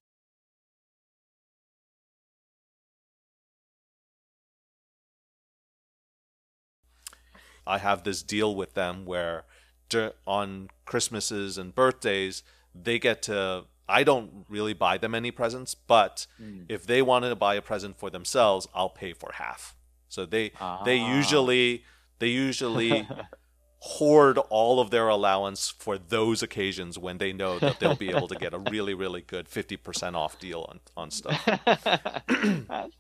I 7.67 7.79
have 7.79 8.05
this 8.05 8.23
deal 8.23 8.55
with 8.55 8.75
them 8.75 9.05
where 9.05 9.45
on 10.27 10.69
Christmases 10.87 11.59
and 11.59 11.75
birthdays, 11.75 12.43
they 12.75 12.99
get 12.99 13.23
to. 13.23 13.65
I 13.89 14.05
don't 14.05 14.45
really 14.49 14.75
buy 14.75 14.99
them 14.99 15.15
any 15.15 15.31
presents, 15.31 15.75
but 15.75 16.27
mm. 16.41 16.67
if 16.69 16.87
they 16.87 17.03
wanted 17.03 17.31
to 17.31 17.37
buy 17.37 17.55
a 17.55 17.63
present 17.63 17.99
for 17.99 18.11
themselves, 18.11 18.69
I'll 18.75 18.91
pay 18.91 19.13
for 19.13 19.33
half. 19.35 19.75
So 20.09 20.27
they 20.27 20.53
ah. 20.61 20.83
they 20.85 20.97
usually 20.97 21.85
they 22.19 22.29
usually 22.29 23.09
hoard 23.81 24.39
all 24.51 24.81
of 24.81 24.91
their 24.91 25.09
allowance 25.09 25.69
for 25.71 25.99
those 25.99 26.43
occasions 26.43 26.99
when 26.99 27.19
they 27.19 27.33
know 27.33 27.59
that 27.59 27.79
they'll 27.79 27.95
be 27.95 28.11
able 28.11 28.29
to 28.29 28.35
get 28.35 28.53
a 28.53 28.59
really 28.59 28.93
really 28.95 29.21
good 29.21 29.49
50% 29.49 30.15
off 30.15 30.39
deal 30.39 30.67
on 30.69 30.81
on 30.97 31.11
stuff. 31.11 31.45
That's 32.27 32.97